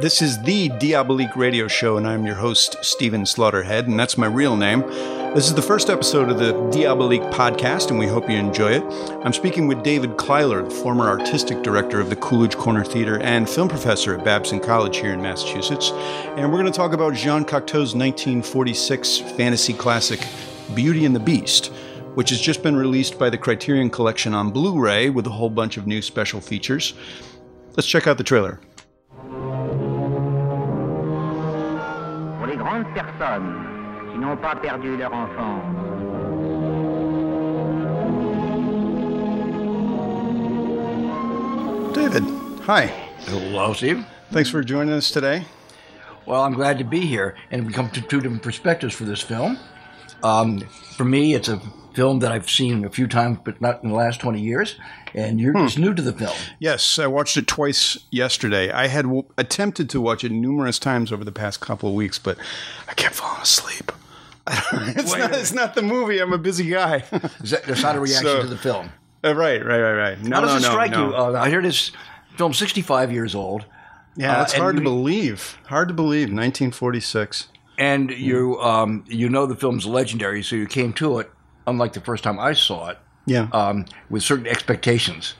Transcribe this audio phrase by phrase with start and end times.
[0.00, 4.26] This is the Diabolique Radio Show, and I'm your host, Stephen Slaughterhead, and that's my
[4.26, 4.80] real name.
[5.36, 8.82] This is the first episode of the Diabolique podcast, and we hope you enjoy it.
[9.24, 13.48] I'm speaking with David Kleiler, the former artistic director of the Coolidge Corner Theater and
[13.48, 15.92] film professor at Babson College here in Massachusetts.
[15.92, 20.26] And we're going to talk about Jean Cocteau's 1946 fantasy classic,
[20.74, 21.66] Beauty and the Beast,
[22.16, 25.50] which has just been released by the Criterion Collection on Blu ray with a whole
[25.50, 26.94] bunch of new special features.
[27.76, 28.58] Let's check out the trailer.
[32.64, 33.66] Grandes personnes
[34.10, 35.60] qui n'ont pas perdu leur enfant.
[41.92, 42.24] David,
[42.66, 42.90] hi.
[43.26, 44.06] Hello, Steve.
[44.32, 45.44] Thanks for joining us today.
[46.24, 49.20] Well, I'm glad to be here, and we come to two different perspectives for this
[49.20, 49.58] film.
[50.22, 50.60] Um,
[50.96, 51.60] for me, it's a
[51.94, 54.76] film that I've seen a few times, but not in the last 20 years,
[55.14, 56.34] and you're just new to the film.
[56.58, 58.70] Yes, I watched it twice yesterday.
[58.70, 62.18] I had w- attempted to watch it numerous times over the past couple of weeks,
[62.18, 62.36] but
[62.88, 63.92] I kept falling asleep.
[64.50, 66.18] it's, not, it's not the movie.
[66.18, 67.04] I'm a busy guy.
[67.40, 68.90] That's not a reaction So- to the film.
[69.24, 70.22] Uh, right, right, right, right.
[70.22, 71.08] No, How does no, it strike no.
[71.08, 71.14] you?
[71.16, 71.92] Uh, I hear this
[72.36, 73.64] film 65 years old,
[74.16, 75.56] yeah, uh, it's and hard to you- believe.
[75.68, 76.28] Hard to believe.
[76.28, 77.48] 1946.
[77.78, 81.30] and you um, you know the film's legendary, so you came to it,
[81.66, 83.48] unlike the first time I saw it, Yeah.
[83.52, 85.34] um, with certain expectations.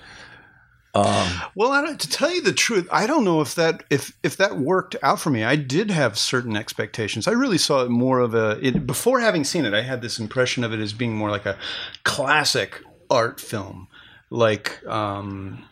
[0.95, 4.37] Well, I don't, to tell you the truth, I don't know if that if if
[4.37, 5.43] that worked out for me.
[5.43, 7.27] I did have certain expectations.
[7.27, 9.75] I really saw it more of a it, before having seen it.
[9.75, 11.59] I had this impression of it as being more like a
[12.05, 12.81] classic
[13.11, 13.89] art film,
[14.31, 15.65] like um,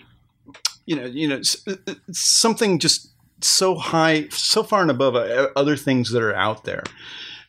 [0.86, 5.76] you know, you know, uh, something just so high, so far and above uh, other
[5.76, 6.82] things that are out there.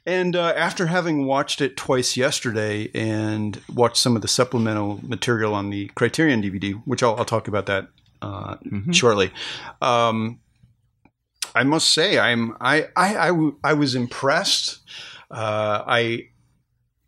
[0.06, 5.54] And uh, after having watched it twice yesterday and watched some of the supplemental material
[5.54, 7.88] on the Criterion DVD, which I'll, I'll talk about that
[8.22, 8.58] uh,
[8.92, 9.32] shortly,
[9.82, 10.40] um,
[11.56, 14.80] I must say I'm I I, I, w- I was impressed.
[15.30, 16.28] Uh, I,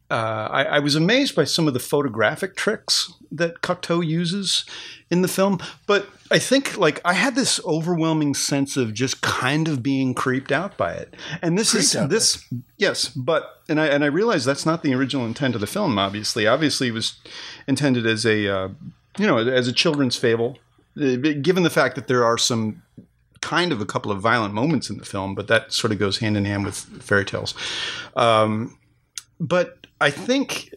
[0.10, 4.66] uh, I I was amazed by some of the photographic tricks that Cocteau uses
[5.10, 9.68] in the film, but I think like I had this overwhelming sense of just kind
[9.68, 11.16] of being creeped out by it.
[11.42, 12.44] And this is Creeped by this
[12.78, 16.00] yes, but and I and I realize that's not the original intent of the film.
[16.00, 17.20] Obviously, obviously, it was
[17.68, 18.70] intended as a uh,
[19.18, 20.58] you know as a children's fable.
[21.00, 22.82] Uh, Given the fact that there are some
[23.42, 26.18] kind of a couple of violent moments in the film, but that sort of goes
[26.18, 27.54] hand in hand with fairy tales.
[28.16, 28.80] Um,
[29.40, 30.74] but I think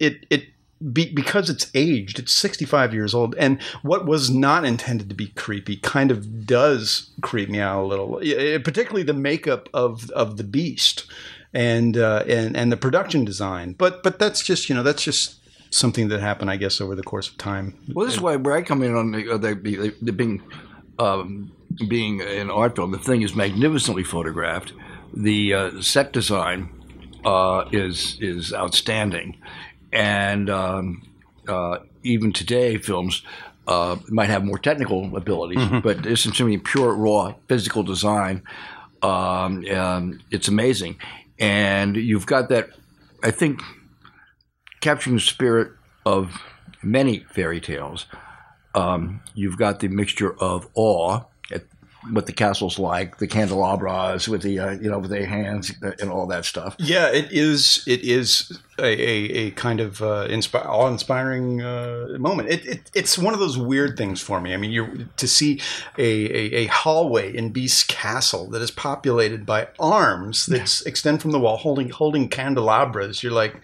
[0.00, 0.46] it it
[0.92, 5.28] be, because it's aged, it's 65 years old, and what was not intended to be
[5.28, 8.20] creepy kind of does creep me out a little.
[8.22, 11.06] Eh, Particularly the makeup of of the beast
[11.52, 13.74] and uh, and and the production design.
[13.74, 15.36] But but that's just you know that's just
[15.70, 17.76] something that happened, I guess, over the course of time.
[17.92, 20.42] Well, this is why where I come in on the, uh, the, the, the being
[20.98, 21.52] um,
[21.88, 22.90] being an art film.
[22.90, 24.72] The thing is magnificently photographed.
[25.14, 26.70] The uh, set design
[27.24, 29.38] uh, is is outstanding,
[29.92, 31.02] and um,
[31.48, 33.22] uh, even today, films
[33.66, 38.42] uh, might have more technical abilities, but this is simply pure raw physical design.
[39.02, 40.96] Um, um, it's amazing,
[41.38, 42.70] and you've got that.
[43.22, 43.60] I think
[44.80, 45.72] capturing the spirit
[46.06, 46.42] of
[46.82, 48.06] many fairy tales.
[48.74, 51.22] Um, you've got the mixture of awe
[52.10, 56.10] what the castle's like, the candelabras with the uh, you know with their hands and
[56.10, 56.74] all that stuff.
[56.78, 57.84] Yeah, it is.
[57.86, 62.48] It is a, a, a kind of uh, inspi- awe-inspiring uh, moment.
[62.48, 64.54] It, it, it's one of those weird things for me.
[64.54, 65.60] I mean, you're to see
[65.98, 71.32] a, a, a hallway in Beast's castle that is populated by arms that extend from
[71.32, 73.22] the wall, holding holding candelabras.
[73.22, 73.62] You're like,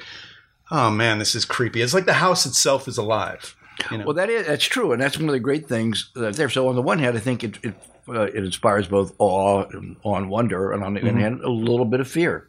[0.71, 1.81] oh man, this is creepy.
[1.81, 3.57] It's like the house itself is alive.
[3.91, 4.05] You know?
[4.07, 6.49] Well, that is that's true, and that's one of the great things that there.
[6.49, 7.75] So on the one hand, I think it it,
[8.09, 11.51] uh, it inspires both awe and, awe and wonder, and on the other hand, a
[11.51, 12.49] little bit of fear.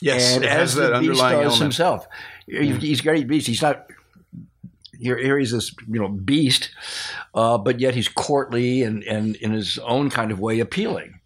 [0.00, 1.58] yes, and it has as that the beast does element.
[1.62, 2.06] himself.
[2.46, 3.46] He- He's got a beast.
[3.46, 3.86] He's not.
[4.98, 6.70] Here, here he's this, you know, beast,
[7.34, 11.20] uh, but yet he's courtly and, and in his own kind of way appealing,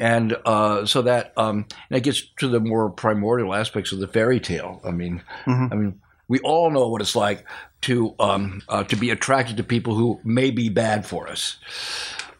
[0.00, 4.40] and uh, so that um, that gets to the more primordial aspects of the fairy
[4.40, 4.80] tale.
[4.84, 7.44] I mean, I mean, we all know what it's like
[7.82, 11.56] to um, uh, to be attracted to people who may be bad for us.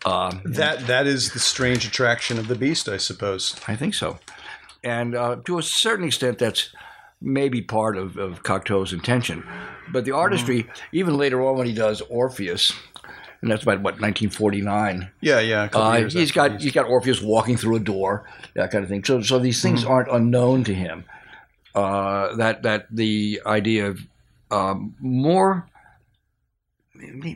[0.05, 3.57] Um, That that is the strange attraction of the beast, I suppose.
[3.69, 4.19] I think so.
[4.83, 6.75] And uh, to a certain extent, that's
[7.21, 9.45] maybe part of, of Cocteau's intention.
[9.93, 12.73] But the artistry, even later on when he does Orpheus,
[13.43, 15.11] and that's about what 1949.
[15.21, 15.69] Yeah, yeah.
[15.73, 19.05] Uh, he's got he's got Orpheus walking through a door, that kind of thing.
[19.05, 21.05] So so these things aren't unknown to him.
[21.75, 24.01] Uh, that that the idea of
[24.51, 25.67] um, more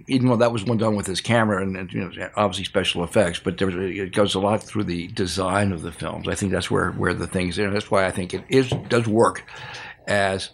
[0.09, 3.05] even though that was one done with his camera and, and you know, obviously special
[3.05, 6.29] effects, but there it goes a lot through the design of the films.
[6.29, 9.07] I think that's where, where the things, and that's why I think it is does
[9.07, 9.45] work
[10.07, 10.51] as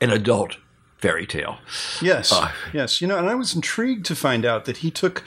[0.00, 0.56] an adult
[0.98, 1.58] fairy tale.
[2.02, 3.00] Yes, uh, yes.
[3.00, 5.24] You know, and I was intrigued to find out that he took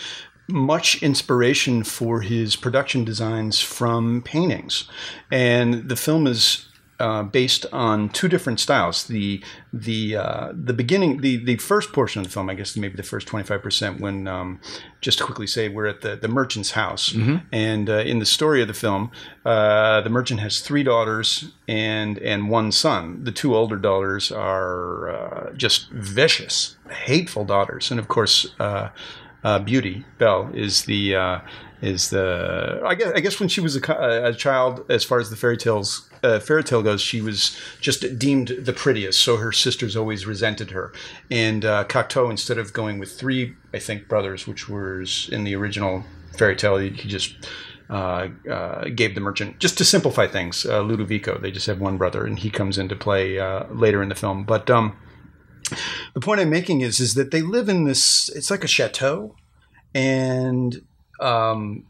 [0.48, 4.90] much inspiration for his production designs from paintings,
[5.32, 6.68] and the film is
[7.04, 9.04] uh, based on two different styles.
[9.04, 12.96] The the uh, the beginning, the the first portion of the film, I guess maybe
[12.96, 14.00] the first twenty five percent.
[14.00, 14.62] When um,
[15.02, 17.46] just to quickly say, we're at the the merchant's house, mm-hmm.
[17.52, 19.12] and uh, in the story of the film,
[19.44, 23.26] uh, the merchant has three daughters and and one son.
[23.26, 28.56] The two older daughters are uh, just vicious, hateful daughters, and of course.
[29.44, 31.42] Uh, Beauty Belle is the
[31.82, 35.30] is the I guess I guess when she was a, a child, as far as
[35.30, 39.52] the fairy tales uh, fairy tale goes, she was just deemed the prettiest, so her
[39.52, 40.94] sisters always resented her.
[41.30, 45.56] And uh, Cocteau, instead of going with three, I think brothers, which was in the
[45.56, 46.04] original
[46.38, 47.36] fairy tale, he, he just
[47.90, 50.66] uh, uh, gave the merchant just to simplify things.
[50.66, 54.10] Uh, Ludovico, they just have one brother, and he comes into play uh, later in
[54.10, 54.46] the film.
[54.46, 54.96] But um,
[56.14, 58.30] the point I'm making is is that they live in this.
[58.30, 59.36] It's like a chateau,
[59.94, 60.82] and
[61.20, 61.86] um,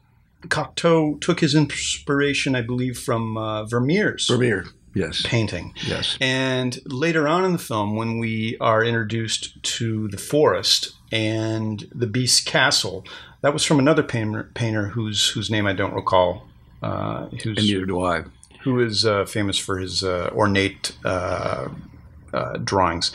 [0.47, 5.73] Cocteau took his inspiration, I believe, from uh, Vermeer's Vermeer, yes, painting.
[5.87, 6.17] Yes.
[6.19, 12.07] And later on in the film, when we are introduced to the forest and the
[12.07, 13.05] beast's castle,
[13.41, 16.47] that was from another painter, painter whose whose name I don't recall.
[16.81, 18.23] Uh, and neither do I.
[18.63, 21.69] Who is uh, famous for his uh, ornate uh,
[22.33, 23.11] uh, drawings?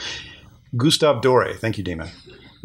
[0.79, 1.57] Gustave Doré.
[1.57, 2.09] Thank you, Dima.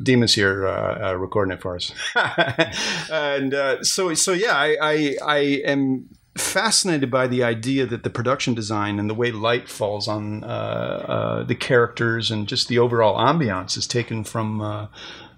[0.01, 1.92] Dima's here uh, uh, recording it for us,
[3.12, 8.10] and uh, so so yeah, I, I, I am fascinated by the idea that the
[8.10, 12.80] production design and the way light falls on uh, uh, the characters and just the
[12.80, 14.88] overall ambiance is taken from uh,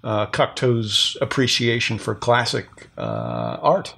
[0.02, 3.94] Cocteau's appreciation for classic art.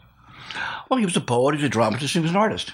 [0.91, 2.73] Well, he was a poet, he was a dramatist, he was an artist.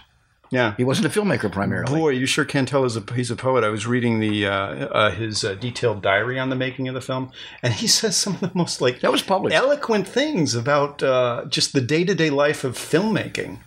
[0.55, 1.99] Yeah, he wasn't a filmmaker primarily.
[1.99, 3.65] Boy, you sure can tell he's a, he's a poet.
[3.65, 7.01] I was reading the uh, uh, his uh, detailed diary on the making of the
[7.01, 11.03] film, and he says some of the most like that was published eloquent things about
[11.03, 13.59] uh, just the day to day life of filmmaking.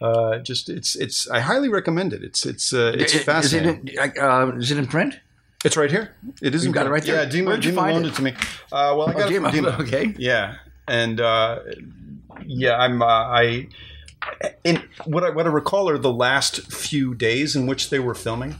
[0.00, 2.24] Uh, just it's it's I highly recommend it.
[2.24, 3.86] It's it's uh, it's it, fascinating.
[3.86, 5.20] Is it, in, is it in print?
[5.64, 6.16] It's right here.
[6.42, 6.66] It is.
[6.66, 7.22] You got it right there.
[7.22, 8.08] Yeah, Dima, Dima loaned it?
[8.08, 8.14] it?
[8.16, 8.34] to me.
[8.72, 9.80] well, I got oh, it from Dima.
[9.86, 10.12] Okay.
[10.18, 10.56] Yeah,
[10.88, 11.20] and
[12.44, 13.68] yeah, I'm I
[14.64, 18.14] in what I, what I recall are the last few days in which they were
[18.14, 18.56] filming,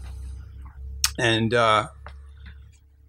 [1.18, 1.88] and uh,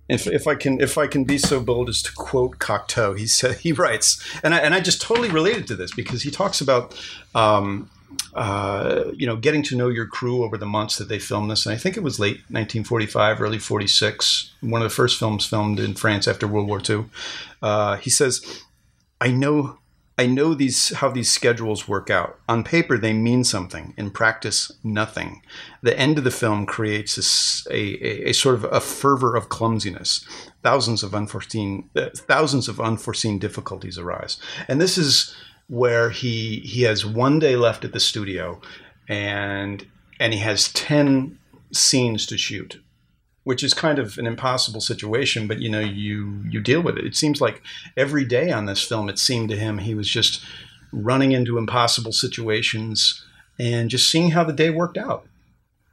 [0.07, 3.27] if, if I can if I can be so bold as to quote Cocteau, he
[3.27, 6.61] said he writes, and I, and I just totally related to this because he talks
[6.61, 6.97] about.
[7.33, 7.89] Um,
[8.33, 11.65] uh, you know, getting to know your crew over the months that they filmed this,
[11.65, 15.79] and I think it was late 1945, early 46, one of the first films filmed
[15.79, 17.05] in France after World War II.
[17.61, 18.63] Uh, he says,
[19.19, 19.79] "I know
[20.17, 22.39] I know these how these schedules work out.
[22.47, 23.93] On paper, they mean something.
[23.97, 25.41] In practice, nothing.
[25.81, 30.25] The end of the film creates a, a, a sort of a fervor of clumsiness.
[30.63, 34.37] Thousands of unforeseen uh, thousands of unforeseen difficulties arise,
[34.69, 35.35] and this is
[35.67, 38.61] where he he has one day left at the studio,
[39.09, 39.85] and
[40.19, 41.37] and he has ten
[41.73, 42.81] scenes to shoot
[43.45, 47.05] which is kind of an impossible situation, but you know, you you deal with it.
[47.05, 47.61] It seems like
[47.95, 50.43] every day on this film, it seemed to him he was just
[50.91, 53.23] running into impossible situations
[53.59, 55.27] and just seeing how the day worked out.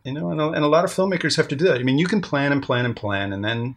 [0.02, 1.78] You know, and a, and a lot of filmmakers have to do that.
[1.78, 3.76] I mean, you can plan and plan and plan, and then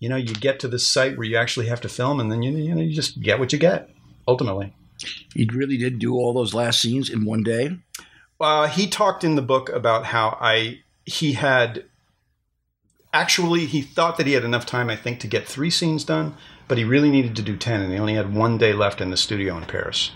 [0.00, 2.42] you know you get to this site where you actually have to film, and then
[2.42, 3.90] you you know you just get what you get
[4.26, 4.74] ultimately.
[5.34, 7.76] He really did do all those last scenes in one day.
[8.40, 11.84] Uh, he talked in the book about how I he had
[13.16, 16.34] actually he thought that he had enough time, I think, to get three scenes done,
[16.68, 19.10] but he really needed to do ten, and he only had one day left in
[19.10, 20.12] the studio in Paris.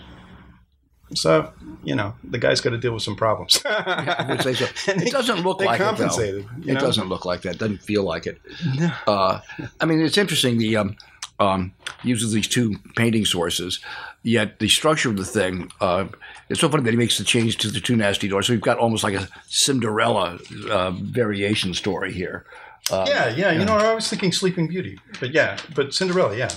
[1.13, 1.51] So,
[1.83, 3.61] you know, the guy's got to deal with some problems.
[3.65, 4.49] yeah, so.
[4.87, 6.47] it doesn't look like compensated, it.
[6.65, 6.71] Though.
[6.71, 7.55] It doesn't look like that.
[7.55, 8.39] It doesn't feel like it.
[8.77, 8.93] No.
[9.05, 9.41] Uh,
[9.81, 10.57] I mean, it's interesting.
[10.57, 10.95] The um,
[11.41, 13.81] um, uses these two painting sources,
[14.23, 15.69] yet the structure of the thing.
[15.81, 16.05] Uh,
[16.49, 18.47] it's so funny that he makes the change to the two nasty doors.
[18.47, 20.39] So we've got almost like a Cinderella
[20.69, 22.45] uh, variation story here.
[22.89, 23.51] Um, yeah, yeah.
[23.51, 26.49] You know, I was thinking Sleeping Beauty, but yeah, but Cinderella, yeah.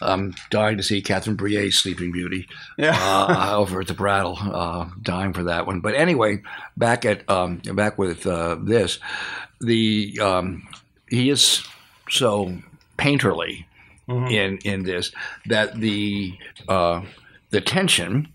[0.00, 2.48] I'm dying to see Catherine Breillat's Sleeping Beauty.
[2.76, 2.98] Yeah.
[3.00, 5.80] uh, over at the Brattle, uh, dying for that one.
[5.80, 6.42] But anyway,
[6.76, 8.98] back at um, back with uh, this,
[9.60, 10.66] the um,
[11.08, 11.64] he is
[12.10, 12.58] so
[12.98, 13.66] painterly
[14.08, 14.26] mm-hmm.
[14.26, 15.12] in in this
[15.46, 16.36] that the
[16.68, 17.02] uh,
[17.50, 18.28] the tension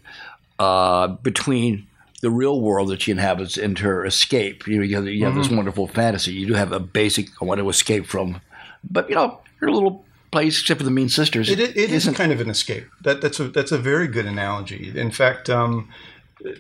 [0.60, 1.88] uh, between
[2.22, 4.68] the real world that she inhabits and her escape.
[4.68, 5.42] You know, you have, you have mm-hmm.
[5.42, 6.34] this wonderful fantasy.
[6.34, 8.42] You do have a basic, I want to escape from,
[8.90, 12.32] but you know, her little place, except for the Mean Sisters, it, it is kind
[12.32, 12.86] of an escape.
[13.02, 14.92] That, that's a that's a very good analogy.
[14.96, 15.90] In fact, um,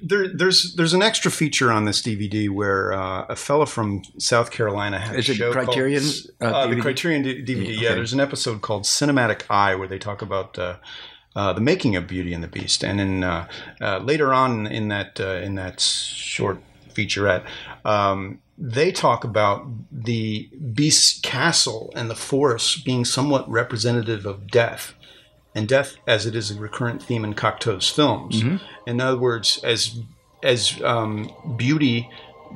[0.02, 4.52] there, there's there's an extra feature on this DVD where uh, a fellow from South
[4.52, 6.02] Carolina had is a it show Criterion?
[6.02, 7.68] Called, uh, uh, the Criterion DVD.
[7.68, 10.58] Yeah, Yeah, there's an episode called Cinematic Eye where they talk about.
[11.40, 13.48] Uh, the making of Beauty and the Beast, and then uh,
[13.80, 16.60] uh, later on in that uh, in that short
[16.94, 17.46] featurette,
[17.86, 24.96] um, they talk about the Beast's castle and the forest being somewhat representative of death,
[25.56, 28.44] and death as it is a recurrent theme in Cocteau's films.
[28.86, 30.02] In other words, as
[30.44, 32.10] as um, Beauty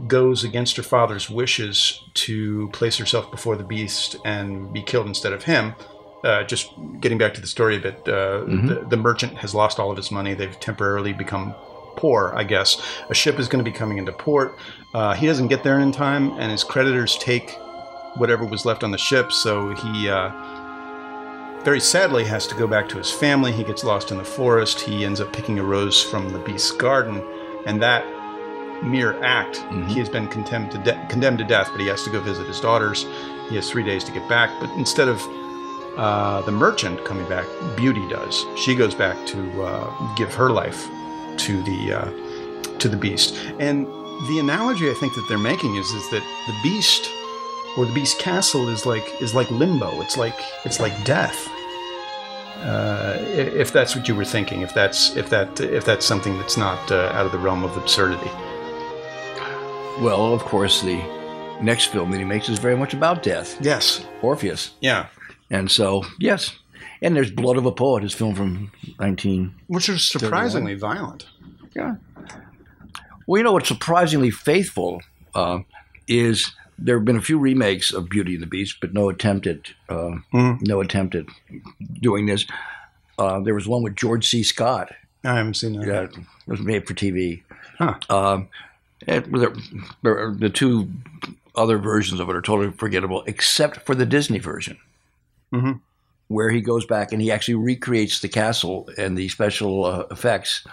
[0.07, 5.31] goes against her father's wishes to place herself before the Beast and be killed instead
[5.31, 5.75] of him.
[6.23, 9.77] Uh, just getting back to the story a bit, uh, the, the merchant has lost
[9.77, 10.33] all of his money.
[10.33, 11.53] They've temporarily become
[11.97, 12.81] poor, I guess.
[13.09, 14.57] A ship is going to be coming into port.
[14.93, 17.51] Uh, he doesn't get there in time, and his creditors take
[18.15, 19.33] whatever was left on the ship.
[19.33, 20.29] So he uh,
[21.63, 23.51] very sadly has to go back to his family.
[23.51, 24.79] He gets lost in the forest.
[24.79, 27.21] He ends up picking a rose from the beast's garden,
[27.65, 28.05] and that
[28.83, 31.69] mere act, he has been condemned to de- condemned to death.
[31.71, 33.05] But he has to go visit his daughters.
[33.49, 34.49] He has three days to get back.
[34.59, 35.21] But instead of
[35.97, 37.45] uh, the merchant coming back,
[37.75, 38.45] Beauty does.
[38.57, 40.87] She goes back to uh, give her life
[41.37, 43.35] to the uh, to the beast.
[43.59, 43.85] And
[44.27, 47.09] the analogy I think that they're making is is that the beast
[47.77, 50.01] or the beast castle is like is like limbo.
[50.01, 51.49] It's like it's like death.
[52.57, 56.55] Uh, if that's what you were thinking, if that's if that if that's something that's
[56.57, 58.31] not uh, out of the realm of absurdity.
[60.01, 61.01] Well, of course, the
[61.61, 64.05] next film that he makes is very much about death, Yes.
[64.21, 65.05] Orpheus, Yeah.
[65.49, 66.55] And so yes,
[67.01, 69.53] and there's Blood of a Poet, his film from 19.
[69.67, 71.25] Which is surprisingly violent.
[71.75, 71.95] Yeah.
[73.25, 75.01] Well, you know what's surprisingly faithful
[75.33, 75.59] uh,
[76.07, 79.47] is there have been a few remakes of Beauty and the Beast, but no attempt
[79.47, 79.59] at
[79.89, 81.25] uh, no attempt at
[82.01, 82.45] doing this.
[83.17, 84.43] Uh, there was one with George C.
[84.43, 84.91] Scott
[85.23, 86.03] I haven't seen that.
[86.13, 87.43] It was made for TV.
[87.77, 87.95] Huh.
[88.09, 88.49] Um,
[89.07, 89.53] it, there,
[90.01, 90.89] there are- the two
[91.55, 94.77] other versions of it are totally forgettable, except for the Disney version,
[95.53, 95.79] Mhm.
[96.27, 100.65] where he goes back and he actually recreates the castle and the special uh, effects,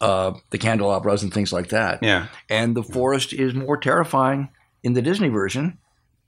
[0.00, 1.98] uh, the candelabras and things like that.
[2.02, 2.28] Yeah.
[2.48, 4.48] And the forest is more terrifying
[4.82, 5.76] in the Disney version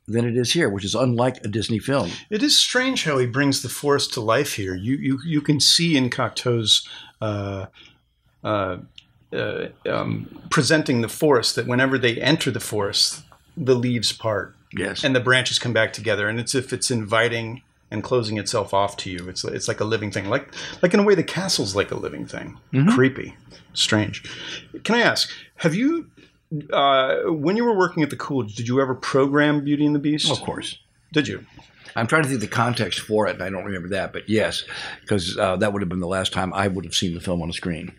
[0.06, 2.11] than it is here, which is unlike a Disney film.
[2.28, 4.75] It is strange how he brings the forest to life here.
[4.75, 6.87] You you you can see in Cocteau's
[7.23, 7.66] uh,
[8.42, 8.78] uh,
[9.32, 13.23] uh, um, presenting the forest that whenever they enter the forest,
[13.56, 15.04] the leaves part Yes.
[15.04, 18.96] and the branches come back together, and it's if it's inviting and closing itself off
[18.98, 19.28] to you.
[19.28, 21.96] It's it's like a living thing, like like in a way the castle's like a
[21.96, 22.58] living thing.
[22.90, 23.36] Creepy,
[23.72, 24.22] strange.
[24.84, 25.30] Can I ask?
[25.56, 26.10] Have you?
[26.72, 29.98] Uh, when you were working at the Coolidge, did you ever program Beauty and the
[29.98, 30.30] Beast?
[30.30, 30.78] of course.
[31.12, 31.44] Did you?
[31.96, 34.64] I'm trying to think the context for it, and I don't remember that, but yes,
[35.00, 37.40] because uh, that would have been the last time I would have seen the film
[37.40, 37.92] on the screen.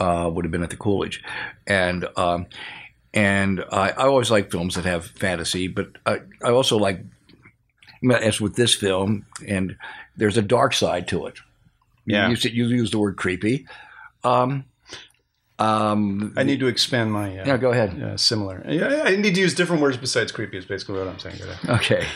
[0.00, 1.22] Uh, would have been at the Coolidge,
[1.66, 2.46] and um,
[3.14, 7.00] and I, I always like films that have fantasy, but I, I also like,
[8.10, 9.76] as with this film, and
[10.16, 11.38] there's a dark side to it.
[12.06, 12.28] Yeah.
[12.28, 13.66] you, you use the word creepy.
[14.24, 14.64] Um,
[15.58, 17.38] um, I need to expand my.
[17.38, 18.02] Uh, yeah, go ahead.
[18.02, 18.64] uh, similar.
[18.68, 20.58] Yeah, I need to use different words besides creepy.
[20.58, 21.36] Is basically what I'm saying.
[21.36, 21.56] Today.
[21.68, 22.06] Okay.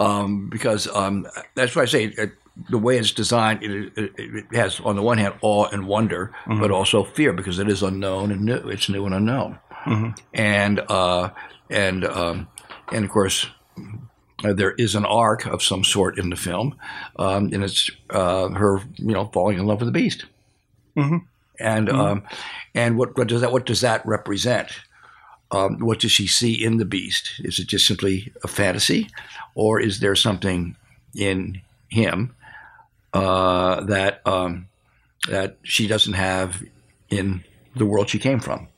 [0.00, 2.32] Um, because um, that's why I say it,
[2.70, 6.32] the way it's designed, it, it, it has on the one hand awe and wonder,
[6.46, 8.56] but also fear because it is unknown and new.
[8.68, 9.58] It's new and unknown,
[10.32, 11.30] and uh,
[11.70, 12.48] and um,
[12.92, 13.46] and of course.
[14.44, 16.76] Uh, there is an arc of some sort in the film,
[17.18, 20.26] um, and it's uh, her, you know, falling in love with the beast.
[21.60, 22.22] And um,
[22.74, 24.70] and what, what does that what does that represent?
[25.50, 27.32] um, what does she see in the beast?
[27.40, 29.08] Is it just simply a fantasy,
[29.54, 30.76] or is there something
[31.14, 32.34] in him
[33.14, 34.68] uh, that um,
[35.28, 36.62] that she doesn't have
[37.08, 38.68] in the world she came from?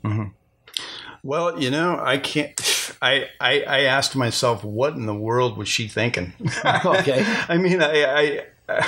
[1.22, 2.56] Well, you know, I can't.
[3.02, 6.32] I, I I asked myself, what in the world was she thinking?
[6.84, 7.24] Okay.
[7.48, 8.86] I mean, I, I uh,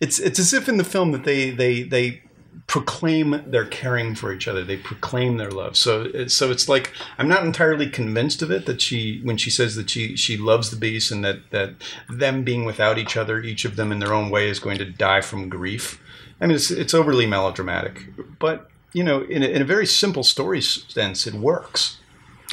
[0.00, 2.22] it's it's as if in the film that they they they
[2.66, 4.64] proclaim they're caring for each other.
[4.64, 5.76] They proclaim their love.
[5.76, 9.76] So so it's like I'm not entirely convinced of it that she when she says
[9.76, 11.74] that she she loves the beast and that that
[12.08, 14.84] them being without each other, each of them in their own way is going to
[14.84, 16.00] die from grief.
[16.40, 18.06] I mean, it's it's overly melodramatic,
[18.38, 21.98] but you know, in a, in a very simple story sense, it works.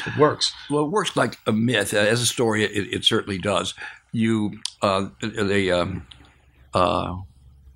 [0.06, 0.54] It works.
[0.70, 1.94] Well, it works like a myth.
[1.94, 3.74] As a story, it, it certainly does.
[4.12, 6.08] You, uh, they, um,
[6.74, 7.18] uh,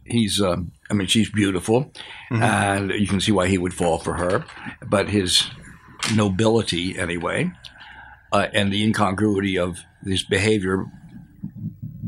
[0.05, 1.91] he's, um, I mean, she's beautiful,
[2.29, 4.45] and you can see why he would fall for her.
[4.86, 5.50] But his
[6.15, 7.51] nobility, anyway,
[8.31, 10.86] uh, and the incongruity of his behavior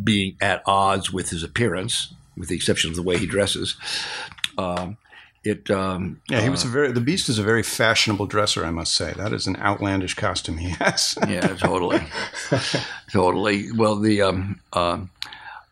[0.04, 3.76] being at odds with his appearance, with the exception of the way he dresses.
[4.58, 4.98] Um,
[5.50, 8.72] it um, yeah, he was a very the Beast is a very fashionable dresser, I
[8.72, 9.14] must say.
[9.14, 11.18] That is an outlandish costume he has.
[11.28, 12.02] yeah, totally,
[13.12, 13.72] totally.
[13.72, 15.00] Well, the um, uh,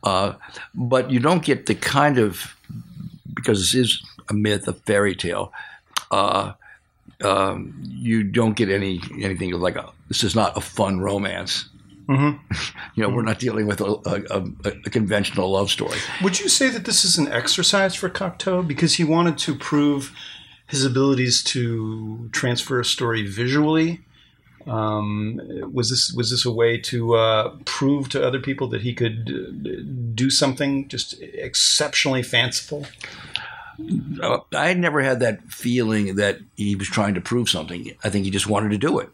[0.04, 0.34] uh,
[0.74, 2.56] but you don't get the kind of
[3.34, 5.54] because this is a myth, a fairy tale.
[6.12, 6.54] Uh,
[7.24, 9.90] um, you don't get any anything like a.
[10.08, 11.70] This is not a fun romance.
[12.08, 12.54] Mm-hmm.
[12.96, 15.98] you know, we're not dealing with a, a, a, conventional love story.
[16.24, 20.16] Would you say that this is an exercise for Cocteau because he wanted to prove
[20.68, 24.02] his abilities to transfer a story visually?
[24.68, 25.40] Um,
[25.72, 29.30] was this was this a way to uh, prove to other people that he could
[29.30, 29.82] uh,
[30.14, 32.86] do something just exceptionally fanciful?
[34.22, 37.92] Uh, I never had that feeling that he was trying to prove something.
[38.04, 39.10] I think he just wanted to do it.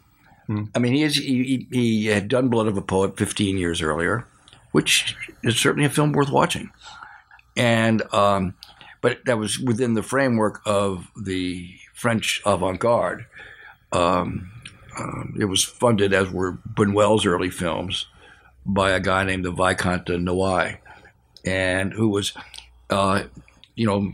[0.48, 0.66] Hmm.
[0.76, 4.26] I mean, he, is, he, he had done Blood of a Poet 15 years earlier,
[4.72, 6.72] which is certainly a film worth watching.
[7.56, 8.56] And um,
[9.04, 13.26] but that was within the framework of the French avant-garde.
[13.92, 14.50] Um,
[14.98, 18.08] uh, it was funded, as were Buñuel's early films,
[18.66, 20.78] by a guy named the Viscount de Noailles,
[21.44, 22.32] and who was,
[22.90, 23.24] uh,
[23.76, 24.14] you know,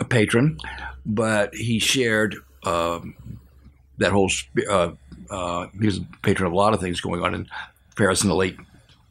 [0.00, 0.58] a patron,
[1.04, 3.14] but he shared um,
[3.98, 4.30] that whole
[4.68, 4.92] uh,
[5.30, 7.48] uh, he was a patron of a lot of things going on in
[7.96, 8.56] Paris in the late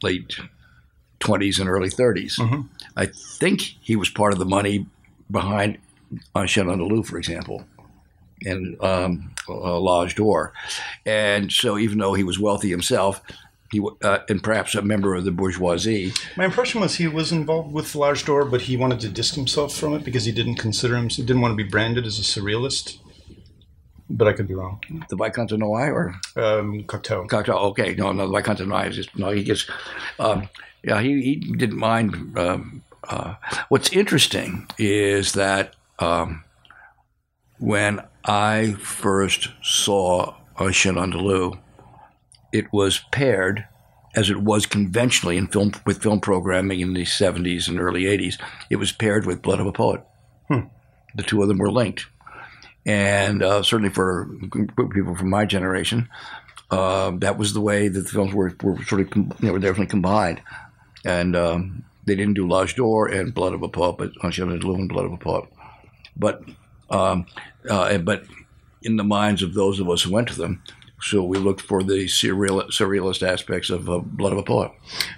[0.02, 0.38] late
[1.20, 2.38] 20s and early 30s.
[2.38, 2.62] Mm-hmm.
[2.96, 4.86] I think he was part of the money
[5.30, 5.78] behind
[6.34, 7.64] Un Chien Andalou, for example,
[8.44, 10.52] and um, uh, L'Age d'Or.
[11.06, 13.22] And so, even though he was wealthy himself,
[13.70, 16.12] he uh, and perhaps a member of the bourgeoisie.
[16.36, 19.74] My impression was he was involved with L'Age d'Or, but he wanted to distance himself
[19.74, 21.08] from it because he didn't consider him.
[21.08, 22.98] He didn't want to be branded as a surrealist
[24.10, 24.80] but I could be wrong.
[25.08, 27.28] The Viscount de Noailles or um, Cocteau?
[27.28, 27.56] Cocteau.
[27.70, 29.30] Okay, no, no, the Viscount Noailles is just no.
[29.30, 29.68] He gets,
[30.18, 30.48] um,
[30.82, 32.38] yeah, he he didn't mind.
[32.38, 33.34] Um, uh,
[33.68, 36.44] what's interesting is that um,
[37.58, 40.34] when I first saw
[40.70, 41.58] Chien Andalou,
[42.52, 43.66] it was paired
[44.14, 48.38] as it was conventionally in film with film programming in the 70s and early 80s.
[48.68, 50.02] It was paired with Blood of a Poet.
[50.48, 50.66] Hmm.
[51.14, 52.06] The two of them were linked
[52.84, 54.28] and uh, certainly for
[54.92, 56.08] people from my generation,
[56.70, 59.58] uh, that was the way that the films were, were sort of you know, were
[59.58, 60.40] definitely combined,
[61.04, 64.88] and um, they didn't do L'Age d'Or and Blood of a but Un Chien and
[64.88, 65.44] Blood of a Poet,
[66.16, 66.42] but
[66.90, 67.26] um,
[67.68, 68.24] uh, but
[68.82, 70.62] in the minds of those of us who went to them,
[71.02, 74.70] so we looked for the surreal, surrealist aspects of uh, Blood of a Poet.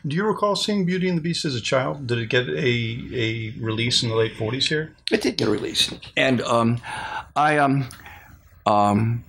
[0.07, 2.07] Do you recall seeing Beauty and the Beast as a child?
[2.07, 4.94] Did it get a, a release in the late 40s here?
[5.12, 5.92] It did get a release.
[6.16, 6.81] And um,
[7.37, 7.88] I, um,
[8.64, 9.25] um,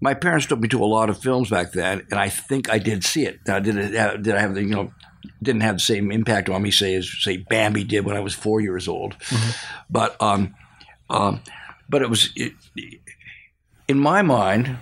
[0.00, 2.78] my parents took me to a lot of films back then, and I think I
[2.78, 3.40] did see it.
[3.46, 4.92] Now, did it have, did I have the, you know,
[5.42, 8.34] didn't have the same impact on me, say, as, say, Bambi did when I was
[8.34, 9.18] four years old.
[9.18, 9.50] Mm-hmm.
[9.90, 10.54] But, um,
[11.10, 11.42] um,
[11.90, 12.54] but it was, it,
[13.86, 14.78] in my mind,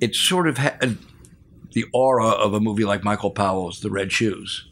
[0.00, 0.98] it sort of had
[1.72, 4.66] the aura of a movie like Michael Powell's The Red Shoes.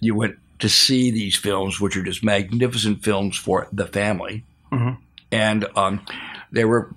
[0.00, 5.00] You went to see these films, which are just magnificent films for the family, mm-hmm.
[5.30, 6.04] and um,
[6.50, 6.90] they were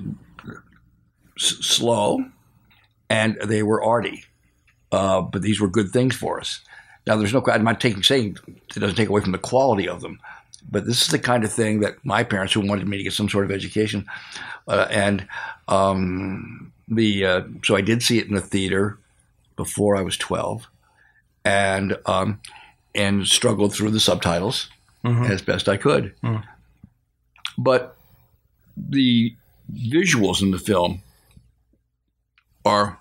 [1.38, 2.26] s- slow
[3.10, 4.24] and they were arty,
[4.92, 6.62] uh, but these were good things for us.
[7.06, 7.44] Now, there's no.
[7.48, 10.20] I'm not taking saying it doesn't take away from the quality of them,
[10.70, 13.14] but this is the kind of thing that my parents, who wanted me to get
[13.14, 14.06] some sort of education,
[14.68, 15.28] uh, and
[15.68, 19.00] um, the uh, so I did see it in the theater
[19.56, 20.68] before I was twelve,
[21.44, 22.40] and um,
[22.94, 24.70] and struggled through the subtitles
[25.04, 25.32] mm-hmm.
[25.32, 26.14] as best I could.
[26.22, 26.44] Mm.
[27.58, 27.96] But
[28.76, 29.36] the
[29.74, 31.02] visuals in the film
[32.66, 33.00] are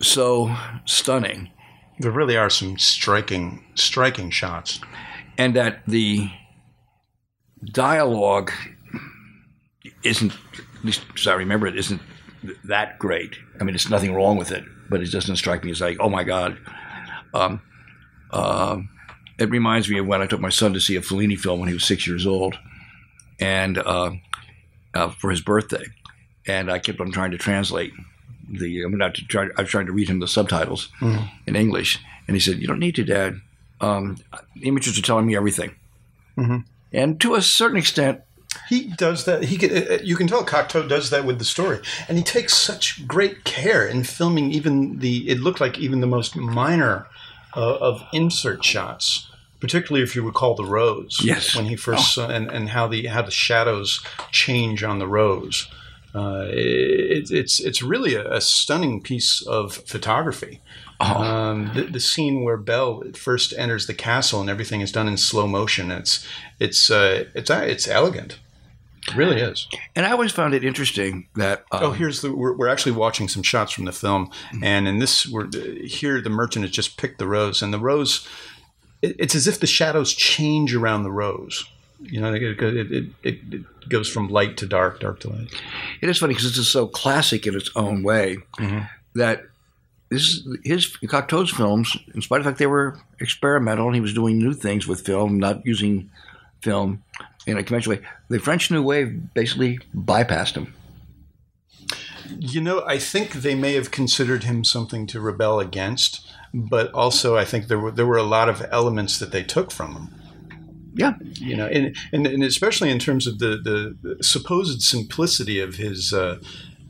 [0.00, 1.50] so stunning.
[1.98, 4.80] There really are some striking, striking shots,
[5.36, 6.30] and that the
[7.64, 8.50] dialogue
[10.02, 12.00] isn't, at least as I remember it, isn't
[12.64, 13.36] that great.
[13.60, 16.08] I mean, it's nothing wrong with it, but it doesn't strike me as like, oh
[16.08, 16.58] my god.
[17.34, 17.62] Um,
[18.30, 18.78] uh,
[19.38, 21.68] it reminds me of when I took my son to see a Fellini film when
[21.68, 22.58] he was six years old,
[23.40, 24.12] and uh,
[24.94, 25.84] uh, for his birthday,
[26.46, 27.92] and I kept on trying to translate
[28.48, 28.84] the.
[28.84, 31.24] I mean, not to try, I was trying to read him the subtitles mm-hmm.
[31.46, 33.40] in English, and he said, "You don't need to, Dad.
[33.80, 34.18] Um,
[34.54, 35.74] the images are telling me everything."
[36.36, 36.58] Mm-hmm.
[36.92, 38.22] And to a certain extent,
[38.68, 39.44] he does that.
[39.44, 42.24] He can, uh, uh, you can tell Cocteau does that with the story, and he
[42.24, 45.28] takes such great care in filming even the.
[45.28, 47.06] It looked like even the most minor
[47.56, 51.20] uh, of insert shots, particularly if you recall the rose.
[51.22, 51.54] Yes.
[51.54, 52.28] When he first oh.
[52.28, 55.68] and and how the how the shadows change on the rose.
[56.14, 60.60] Uh, it, it's it's really a, a, stunning piece of photography.
[61.02, 61.22] Oh.
[61.22, 65.16] Um, the, the, scene where Belle first enters the castle and everything is done in
[65.16, 65.90] slow motion.
[65.90, 66.24] It's
[66.60, 68.38] it's uh, it's uh, it's elegant.
[69.08, 69.66] It really is.
[69.96, 71.64] And I always found it interesting that.
[71.72, 72.32] Um, oh, here's the.
[72.32, 74.62] We're, we're, actually watching some shots from the film, mm-hmm.
[74.62, 75.48] and in this, we're
[75.84, 76.20] here.
[76.20, 78.28] The merchant has just picked the rose, and the rose.
[79.00, 81.68] It, it's as if the shadows change around the rose.
[82.00, 85.52] You know, it, it, it, it, goes from light to dark, dark to light.
[86.00, 88.84] It is funny because it's so classic in its own way mm-hmm.
[89.14, 89.44] that
[90.12, 94.14] this his Cocteau's films, in spite of the fact they were experimental and he was
[94.14, 96.10] doing new things with film, not using
[96.60, 97.02] film
[97.46, 100.74] in a conventional way, the French New Wave basically bypassed him.
[102.38, 107.36] You know, I think they may have considered him something to rebel against, but also
[107.36, 110.14] I think there were there were a lot of elements that they took from him.
[110.94, 115.76] Yeah, you know, and and, and especially in terms of the the supposed simplicity of
[115.76, 116.38] his uh,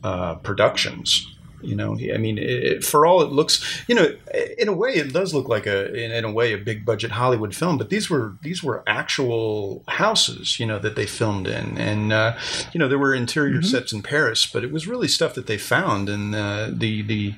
[0.04, 1.31] uh, productions.
[1.62, 4.14] You know, I mean, it, for all it looks, you know,
[4.58, 7.12] in a way, it does look like a, in, in, a way, a big budget
[7.12, 7.78] Hollywood film.
[7.78, 12.36] But these were these were actual houses, you know, that they filmed in, and uh,
[12.72, 13.68] you know, there were interior mm-hmm.
[13.68, 17.34] sets in Paris, but it was really stuff that they found, and uh, the the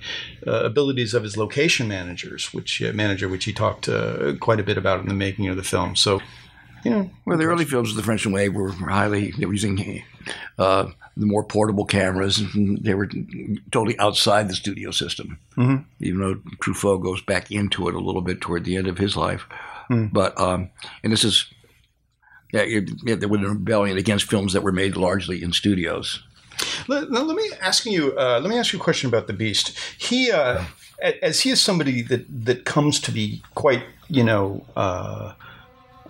[0.46, 4.64] uh, abilities of his location managers, which uh, manager, which he talked uh, quite a
[4.64, 5.96] bit about in the making of the film.
[5.96, 6.20] So
[6.84, 10.02] you know, well, the early films of the French Wave were highly they were using
[10.58, 13.08] uh, the more portable cameras, and they were
[13.70, 15.38] totally outside the studio system.
[15.56, 15.82] Mm-hmm.
[16.00, 19.16] Even though Truffaut goes back into it a little bit toward the end of his
[19.16, 19.46] life,
[19.90, 20.12] mm.
[20.12, 20.70] but um,
[21.02, 21.46] and this is
[22.54, 26.22] yeah, it, it, there was a rebellion against films that were made largely in studios.
[26.86, 28.16] Let, let me ask you.
[28.16, 29.76] Uh, let me ask you a question about the Beast.
[29.98, 30.64] He, uh,
[31.20, 35.32] as he is somebody that that comes to be quite, you know, uh,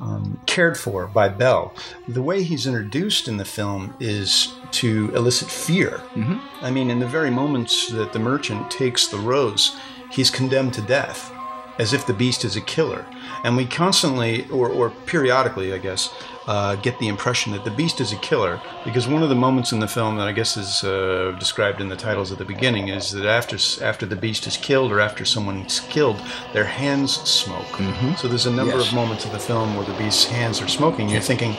[0.00, 1.72] um, cared for by Belle.
[2.08, 6.02] The way he's introduced in the film is to elicit fear.
[6.14, 6.64] Mm-hmm.
[6.64, 9.76] I mean, in the very moments that the merchant takes the rose,
[10.10, 11.32] he's condemned to death,
[11.78, 13.04] as if the beast is a killer.
[13.42, 16.12] And we constantly, or, or periodically, I guess,
[16.46, 19.72] uh, get the impression that the beast is a killer because one of the moments
[19.72, 22.88] in the film that I guess is uh, described in the titles at the beginning
[22.88, 26.20] is that after after the beast is killed or after someone's killed,
[26.52, 27.64] their hands smoke.
[27.64, 28.14] Mm-hmm.
[28.16, 28.88] So there's a number yes.
[28.88, 31.08] of moments of the film where the beast's hands are smoking.
[31.08, 31.56] You're thinking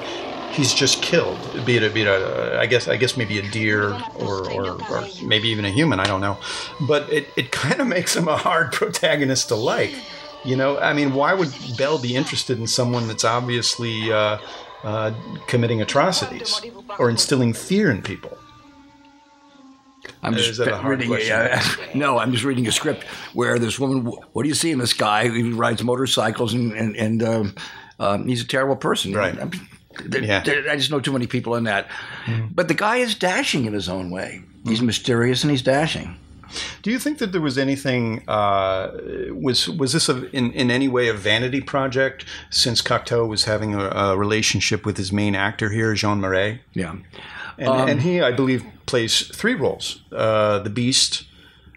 [0.52, 3.50] he's just killed, be it a, be it a, I guess I guess maybe a
[3.50, 6.00] deer or, or, or maybe even a human.
[6.00, 6.38] I don't know,
[6.88, 9.94] but it, it kind of makes him a hard protagonist to like.
[10.44, 14.38] You know, I mean, why would Belle be interested in someone that's obviously uh,
[14.86, 15.12] uh,
[15.48, 16.62] committing atrocities
[17.00, 18.38] or instilling fear in people.
[20.22, 21.60] I'm just reading a, uh,
[21.96, 23.04] no, I'm just reading a script
[23.34, 24.06] where this woman.
[24.06, 25.28] What do you see in this guy?
[25.28, 27.56] He rides motorcycles and and, and um,
[28.00, 29.14] um, he's a terrible person.
[29.14, 29.36] Right.
[30.00, 30.44] I, yeah.
[30.70, 31.88] I just know too many people in that.
[32.26, 32.54] Mm.
[32.54, 34.42] But the guy is dashing in his own way.
[34.64, 34.86] He's mm.
[34.86, 36.18] mysterious and he's dashing.
[36.82, 38.92] Do you think that there was anything uh,
[39.32, 43.74] was was this a, in in any way a vanity project since Cocteau was having
[43.74, 46.62] a, a relationship with his main actor here, Jean Marais?
[46.74, 46.96] Yeah,
[47.58, 51.26] and, um, and, he, I believe, plays three roles: uh, the Beast.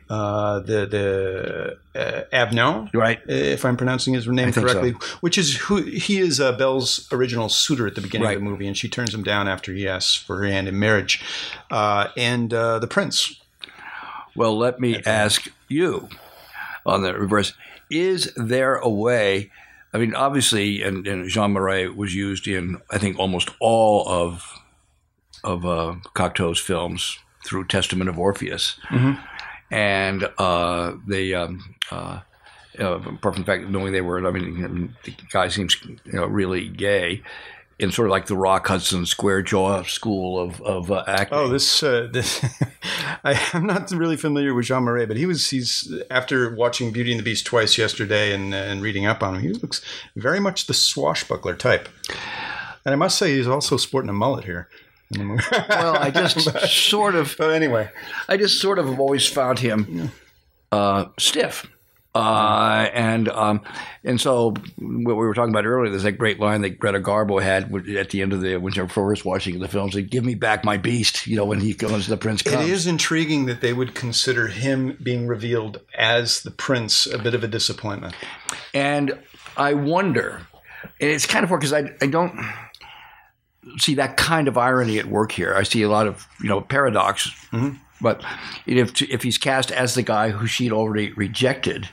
[0.09, 3.21] Uh, the the uh, right?
[3.27, 5.17] If I'm pronouncing his name correctly, so.
[5.21, 8.37] which is who he is uh, Belle's original suitor at the beginning right.
[8.37, 10.79] of the movie, and she turns him down after he asks for her hand in
[10.79, 11.23] marriage.
[11.71, 13.41] Uh, and uh, the Prince,
[14.35, 16.09] well, let me ask you
[16.87, 17.53] on the reverse
[17.91, 19.51] is there a way?
[19.93, 24.55] I mean, obviously, and, and Jean Marais was used in, I think, almost all of
[25.45, 28.79] of uh, Cocteau's films through Testament of Orpheus.
[28.91, 29.23] Mm-hmm.
[29.71, 32.21] And uh, they, um, uh,
[32.79, 36.27] uh, apart from the fact knowing they were, I mean, the guy seems you know,
[36.27, 37.23] really gay
[37.79, 41.39] in sort of like the Rock Hudson Square Jaw school of of uh, acting.
[41.39, 42.45] Oh, this uh, this
[43.25, 47.13] I, am not really familiar with Jean Marais, but he was he's after watching Beauty
[47.13, 49.81] and the Beast twice yesterday and and reading up on him, he looks
[50.17, 51.89] very much the swashbuckler type.
[52.85, 54.69] And I must say, he's also sporting a mullet here.
[55.17, 57.35] Well, I just but, sort of.
[57.39, 57.91] But anyway,
[58.29, 60.11] I just sort of have always found him
[60.73, 61.67] uh, stiff.
[62.15, 63.61] Uh, and um,
[64.03, 67.41] and so what we were talking about earlier, there's that great line that Greta Garbo
[67.41, 70.25] had at the end of the when she was first watching the film, said, "Give
[70.25, 72.67] me back my beast." You know, when he comes, the prince comes.
[72.67, 77.35] It is intriguing that they would consider him being revealed as the prince a bit
[77.35, 78.15] of a disappointment.
[78.75, 79.17] And
[79.57, 80.47] I wonder,
[81.01, 82.35] and it's kind of hard because I I don't
[83.79, 85.55] see that kind of irony at work here.
[85.55, 87.29] I see a lot of you know paradox.
[87.53, 87.77] Mm-hmm.
[88.01, 88.25] But
[88.67, 91.89] if if he's cast as the guy who she'd already rejected,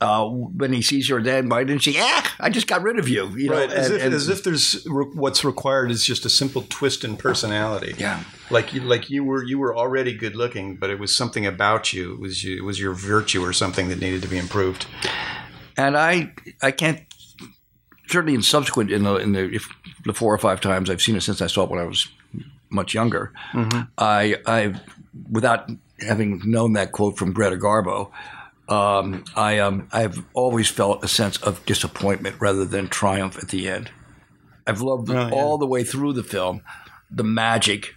[0.00, 1.96] uh, when he sees her then, why didn't she?
[1.98, 3.28] Ah, I just got rid of you.
[3.36, 6.24] you right, know, as, and- if, and- as if there's re- what's required is just
[6.24, 7.94] a simple twist in personality.
[7.98, 8.22] Yeah.
[8.50, 11.92] like you, like you were you were already good looking, but it was something about
[11.92, 12.14] you.
[12.14, 14.86] It was you, it was your virtue or something that needed to be improved.
[15.76, 17.00] and I I can't
[18.10, 19.68] certainly in subsequent in the in the if
[20.04, 22.08] the four or five times I've seen it since I saw it when I was
[22.70, 23.32] much younger,
[23.98, 24.74] I I
[25.30, 25.70] without
[26.00, 28.10] having known that quote from Greta Garbo.
[28.68, 33.68] Um, I um, I've always felt a sense of disappointment rather than triumph at the
[33.68, 33.90] end.
[34.66, 35.30] I've loved Oh, yeah.
[35.30, 36.62] all the way through the film
[37.10, 37.94] the magic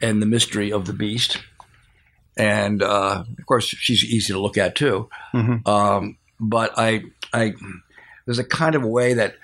[0.00, 1.38] and the mystery of the beast,
[2.36, 5.08] and uh, of course she's easy to look at too.
[5.66, 7.52] Um, but I, I,
[8.24, 9.36] there's a kind of way that,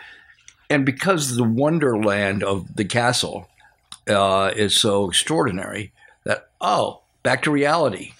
[0.70, 3.48] and because the wonderland of the castle
[4.08, 5.92] uh, is so extraordinary,
[6.24, 8.12] that oh, back to reality.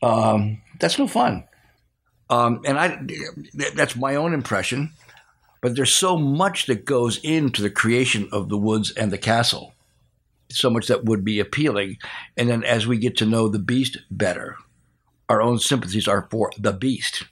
[0.00, 1.44] Um, that's no fun.
[2.30, 3.00] Um, and I,
[3.74, 4.92] that's my own impression.
[5.60, 9.74] But there's so much that goes into the creation of the woods and the castle,
[10.50, 11.96] so much that would be appealing.
[12.36, 14.56] And then as we get to know the beast better,
[15.28, 17.24] our own sympathies are for the beast.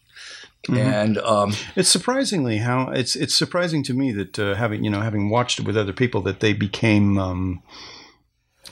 [0.68, 5.00] And um, It's surprisingly how it's it's surprising to me that uh, having you know
[5.00, 7.62] having watched it with other people that they became um,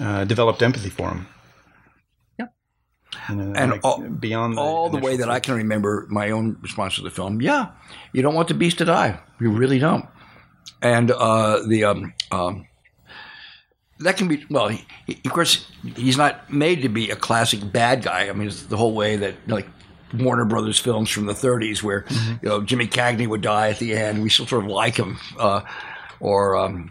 [0.00, 1.26] uh, developed empathy for him.
[2.38, 2.46] Yeah.
[3.28, 6.06] You know, And like, all- beyond the all the way initial that I can remember
[6.10, 7.68] my own response to the film, yeah,
[8.12, 9.20] you don't want the beast to die.
[9.40, 10.06] You really don't.
[10.82, 12.66] And uh, the um, um,
[14.00, 14.68] that can be well.
[14.68, 18.28] He, he- of course, he's not made to be a classic bad guy.
[18.28, 19.66] I mean, it's the whole way that like
[20.18, 22.04] Warner Brothers films from the '30s, where
[22.42, 24.22] you know Jimmy Cagney would die at the end.
[24.22, 25.62] We still sort of like him, uh,
[26.20, 26.90] or um,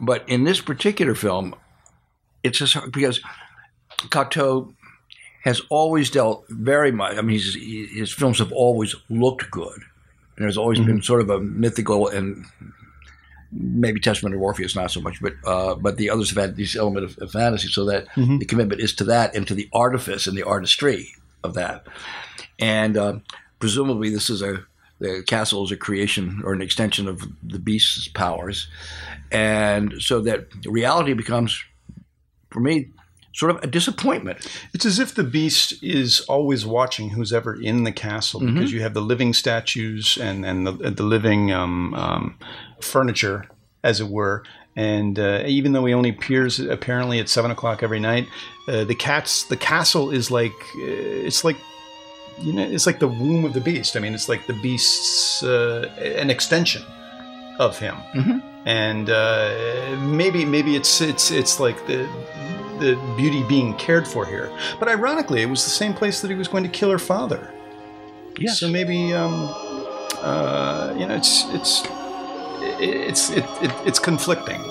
[0.00, 1.54] but in this particular film,
[2.42, 3.20] it's just because
[4.08, 4.74] Cocteau
[5.44, 7.16] has always dealt very much.
[7.16, 9.82] I mean, he's, he, his films have always looked good,
[10.36, 12.46] and there's always been sort of a mythical and
[13.52, 16.74] maybe Testament of Orpheus not so much, but uh, but the others have had this
[16.74, 18.06] element of, of fantasy, so that
[18.38, 21.84] the commitment is to that and to the artifice and the artistry of that,
[22.58, 23.14] and uh,
[23.58, 24.64] presumably this is a
[25.00, 28.68] the castle is a creation or an extension of the beast's powers,
[29.32, 31.62] and so that reality becomes,
[32.50, 32.88] for me,
[33.34, 34.38] sort of a disappointment.
[34.72, 38.54] It's as if the beast is always watching who's ever in the castle Mm-hmm.
[38.54, 42.38] because you have the living statues and and the, the living um, um,
[42.80, 43.46] furniture,
[43.82, 44.44] as it were.
[44.76, 48.26] And uh, even though he only appears apparently at seven o'clock every night,
[48.68, 51.56] uh, the cats the castle is like uh, it's like
[52.40, 53.96] you know it's like the womb of the beast.
[53.96, 56.82] I mean, it's like the beast's uh, an extension
[57.58, 57.96] of him.
[58.66, 62.08] And uh, maybe maybe it's it's it's like the
[62.80, 64.50] the beauty being cared for here.
[64.78, 67.52] But ironically, it was the same place that he was going to kill her father.
[68.38, 68.58] Yes.
[68.58, 69.50] So maybe um,
[70.22, 71.82] uh, you know it's it's
[72.80, 74.62] it's it, it, it's conflicting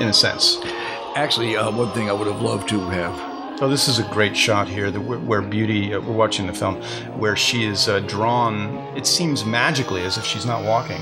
[0.00, 0.58] in a sense.
[1.14, 3.31] Actually, uh, one thing I would have loved to have.
[3.60, 6.76] Oh, this is a great shot here where, where Beauty, uh, we're watching the film,
[7.18, 11.00] where she is uh, drawn, it seems magically as if she's not walking,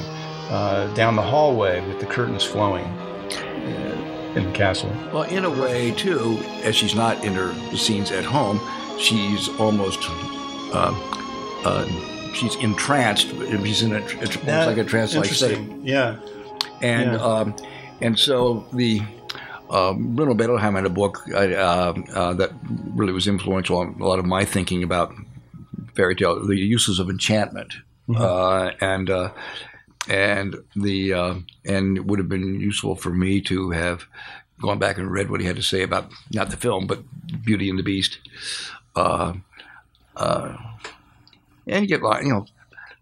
[0.51, 4.91] uh, down the hallway with the curtains flowing uh, in the castle.
[5.13, 8.61] Well, in a way, too, as she's not in her scenes at home,
[8.99, 10.01] she's almost.
[10.73, 10.93] Uh,
[11.65, 11.87] uh,
[12.35, 13.29] she's entranced.
[13.29, 15.59] She's in a, it's almost like a trance-like state.
[15.83, 16.17] Yeah.
[16.83, 17.19] and Yeah.
[17.25, 17.57] um,
[18.03, 19.03] and so the
[19.71, 22.51] um, Bruno Bettelheim had a book uh, uh, that
[22.95, 25.15] really was influential on a lot of my thinking about
[25.95, 27.75] fairy tale, the uses of enchantment,
[28.15, 29.31] uh, and uh,
[30.09, 34.07] and the uh, and it would have been useful for me to have
[34.61, 37.03] gone back and read what he had to say about not the film but
[37.45, 38.19] Beauty and the Beast,
[38.97, 39.35] uh,
[40.17, 40.57] uh,
[41.69, 42.45] and you get you know,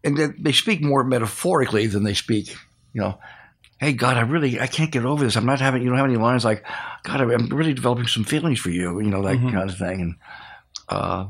[0.04, 2.54] and they speak more metaphorically than they speak,
[2.92, 3.18] you know
[3.78, 5.36] hey God, I really I can't get over this.
[5.36, 6.64] I'm not having you don't have any lines like
[7.04, 10.00] God, I'm really developing some feelings for you, you know, that kind of thing.
[10.00, 10.14] And
[10.88, 11.26] uh,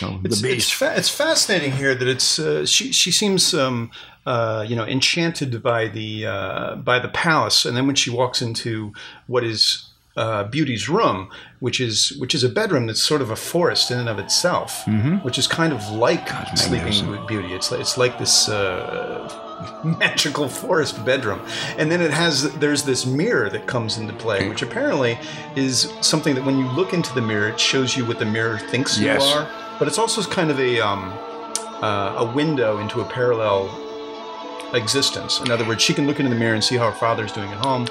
[0.00, 3.54] you know, the It's, it's, fa- it's fascinating here that it's uh, she she seems
[3.54, 3.90] um,
[4.26, 8.40] uh, you know enchanted by the uh, by the palace, and then when she walks
[8.40, 8.92] into
[9.26, 9.86] what is
[10.16, 11.28] uh, Beauty's room,
[11.60, 14.86] which is which is a bedroom that's sort of a forest in and of itself,
[15.22, 17.52] which is kind of like sleeping with Beauty.
[17.52, 18.48] It's like, it's like this.
[18.48, 19.46] Uh,
[19.84, 21.40] magical forest bedroom
[21.78, 25.18] and then it has there's this mirror that comes into play which apparently
[25.56, 28.58] is something that when you look into the mirror it shows you what the mirror
[28.58, 29.20] thinks Yes.
[29.22, 31.12] you are but it's also kind of a um,
[31.82, 33.68] uh, a window into a parallel
[34.74, 35.40] existence.
[35.40, 37.50] In other words, she can look into the mirror and see how her father's doing
[37.50, 37.86] at home,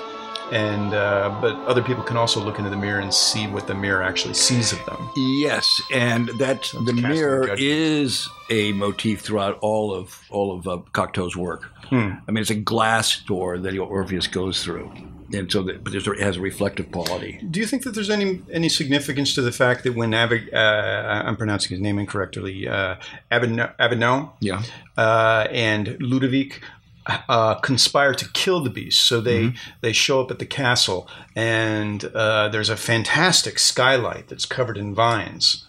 [0.52, 3.76] and uh, but other people can also look into the mirror and see what the
[3.76, 5.10] mirror actually sees of them.
[5.16, 10.78] Yes, and that So the mirror is a motif throughout all of all of uh,
[10.94, 11.64] Cocteau's work.
[11.90, 12.12] Hmm.
[12.28, 14.92] I mean, it's a glass door that Orpheus goes through,
[15.34, 17.40] and so that, but there's, it has a reflective quality.
[17.50, 21.36] Do you think that there's any any significance to the fact that when uh, I'm
[21.36, 22.96] pronouncing his name incorrectly, uh,
[23.32, 24.62] Avignon Yeah.
[24.98, 26.62] uh, and Ludovic
[27.06, 29.06] uh, conspire to kill the beast.
[29.06, 34.46] So they they show up at the castle, and uh, there's a fantastic skylight that's
[34.46, 35.66] covered in vines,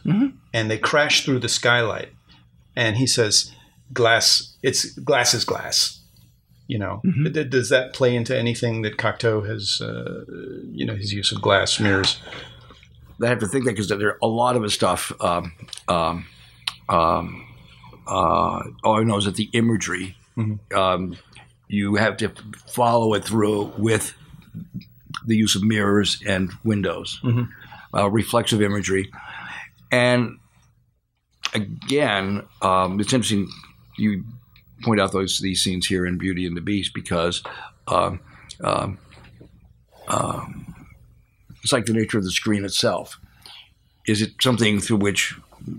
[0.52, 2.10] and they crash through the skylight.
[2.76, 3.52] And he says,
[3.92, 5.98] "Glass, it's glass is glass."
[6.68, 7.00] You know,
[7.32, 10.24] D- does that play into anything that Cocteau has, uh,
[10.70, 12.20] you know, his use of glass mirrors?
[13.22, 15.12] I have to think that because there are a lot of his stuff.
[15.20, 15.52] Um,
[15.88, 16.26] um,
[16.88, 17.46] um,
[18.06, 20.16] uh, all I know is that the imagery,
[20.74, 21.16] um,
[21.68, 22.30] you have to
[22.66, 24.14] follow it through with
[25.26, 27.20] the use of mirrors and windows,
[27.94, 29.10] uh, reflexive imagery,
[29.90, 30.38] and
[31.54, 33.48] again, um, it's interesting.
[33.98, 34.24] You
[34.82, 37.42] point out those these scenes here in Beauty and the Beast because.
[37.88, 38.20] Um,
[38.62, 38.98] um,
[40.08, 40.86] um,
[41.62, 43.18] it's like the nature of the screen itself.
[44.06, 45.34] Is it something through which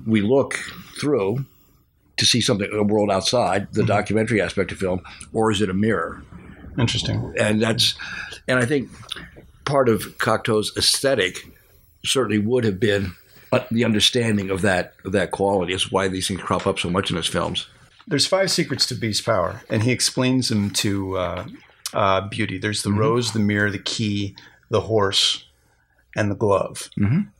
[0.05, 0.53] we look
[0.99, 1.45] through
[2.21, 5.01] to see something, a world outside, the documentary aspect of film,
[5.33, 6.21] or is it a mirror?
[6.77, 7.33] Interesting.
[7.39, 7.95] And that's,
[8.47, 8.91] and I think
[9.65, 11.47] part of Cocteau's aesthetic
[12.05, 13.13] certainly would have been
[13.71, 15.73] the understanding of that of that quality.
[15.73, 17.67] Is why these things crop up so much in his films.
[18.07, 21.47] There's five secrets to Beast power, and he explains them to uh,
[21.93, 22.59] uh, Beauty.
[22.59, 24.35] There's the rose, the mirror, the key,
[24.69, 25.45] the horse,
[26.15, 26.89] and the glove.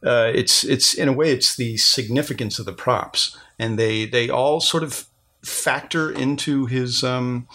[0.04, 4.30] Uh, it's it's in a way it's the significance of the props, and they they
[4.30, 5.06] all sort of
[5.44, 7.48] factor into his um,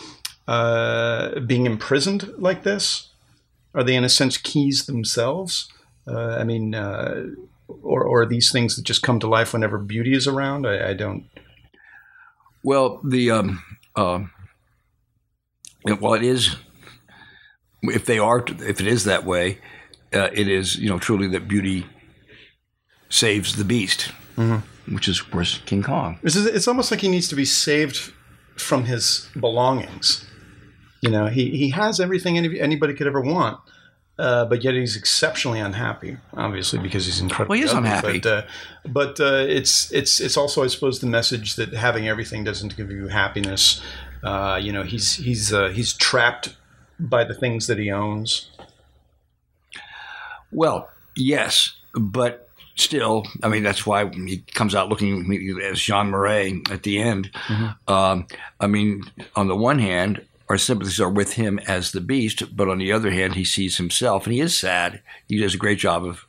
[0.47, 3.11] uh, being imprisoned like this.
[3.75, 5.71] Are they in a sense keys themselves?
[6.07, 7.27] Uh, I mean, uh,
[7.83, 10.65] or or are these things that just come to life whenever Beauty is around?
[10.65, 11.29] I, I don't.
[12.63, 13.63] Well, the um,
[13.97, 14.21] uh,
[15.85, 16.55] well, it is.
[17.83, 19.59] If they are, if it is that way,
[20.15, 21.87] uh, it is you know truly that beauty
[23.09, 24.13] saves the beast,
[24.91, 26.19] which is of course King Kong.
[26.23, 28.13] It's, it's almost like he needs to be saved
[28.57, 30.25] from his belongings.
[31.03, 33.61] You know, he, he has everything any, anybody could ever want,
[34.19, 36.17] uh, but yet he's exceptionally unhappy.
[36.35, 37.59] Obviously, because he's incredibly.
[37.59, 38.21] Well, he is ugly, unhappy.
[38.21, 38.43] but, uh,
[38.87, 42.91] but uh, it's it's it's also, I suppose, the message that having everything doesn't give
[42.91, 43.83] you happiness.
[44.25, 46.57] Uh, you know, he's he's uh, he's trapped
[46.99, 48.51] by the things that he owns.
[50.51, 52.46] Well, yes, but
[52.77, 57.31] still, I mean, that's why he comes out looking as Jean Marais at the end.
[57.89, 58.27] Um,
[58.61, 59.03] I mean,
[59.35, 62.93] on the one hand, our sympathies are with him as the beast, but on the
[62.93, 65.03] other hand, he sees himself and he is sad.
[65.29, 66.25] He does a great job of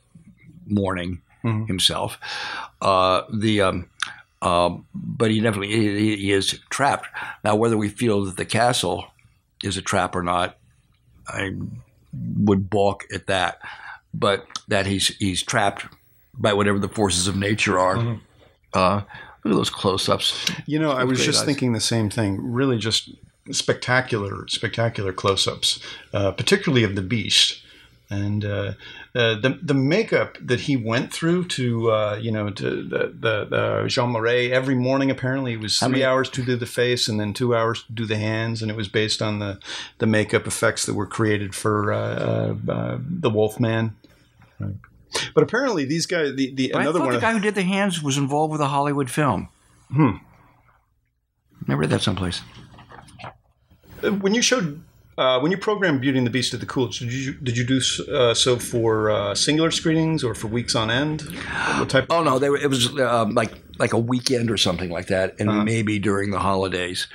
[0.66, 1.22] mourning
[1.68, 2.18] himself.
[2.82, 3.90] Uh, the um,
[4.42, 7.08] um, but he definitely he, he is trapped.
[7.44, 9.06] Now, whether we feel that the castle
[9.64, 10.58] is a trap or not,
[11.28, 11.54] I
[12.14, 13.60] would balk at that.
[14.14, 15.86] But that he's he's trapped
[16.38, 18.18] by whatever the forces of nature are.
[18.74, 19.02] Uh,
[19.44, 20.52] look at those close-ups.
[20.66, 21.46] You know, I was just eyes.
[21.46, 22.40] thinking the same thing.
[22.42, 23.10] Really, just
[23.52, 25.80] spectacular, spectacular close-ups,
[26.14, 27.62] uh, particularly of the beast,
[28.10, 28.74] and uh,
[29.16, 33.46] uh, the the makeup that he went through to uh, you know to the the,
[33.46, 35.10] the Jean Marais every morning.
[35.10, 37.92] Apparently, it was three many- hours to do the face and then two hours to
[37.94, 39.60] do the hands, and it was based on the
[39.98, 41.98] the makeup effects that were created for uh,
[42.70, 43.96] uh, uh, the Wolfman.
[44.60, 44.76] Right.
[45.34, 47.64] But apparently, these guys, the, the I another thought one, the guy who did the
[47.64, 49.50] hands was involved with a Hollywood film.
[49.92, 50.18] Hmm.
[51.68, 52.42] I read that someplace.
[54.04, 54.84] Uh, when you showed
[55.18, 57.66] uh, when you programmed Beauty and the Beast at the Coolidge, did you did you
[57.66, 57.82] do
[58.14, 61.22] uh, so for uh, singular screenings or for weeks on end?
[61.80, 62.06] What type?
[62.10, 65.40] Oh no, they were, it was uh, like like a weekend or something like that,
[65.40, 67.08] and maybe during the holidays,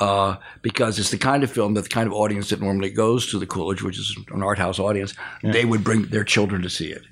[0.00, 3.30] uh, because it's the kind of film that the kind of audience that normally goes
[3.30, 6.70] to the Coolidge, which is an art house audience, they would bring their children to
[6.70, 7.02] see it.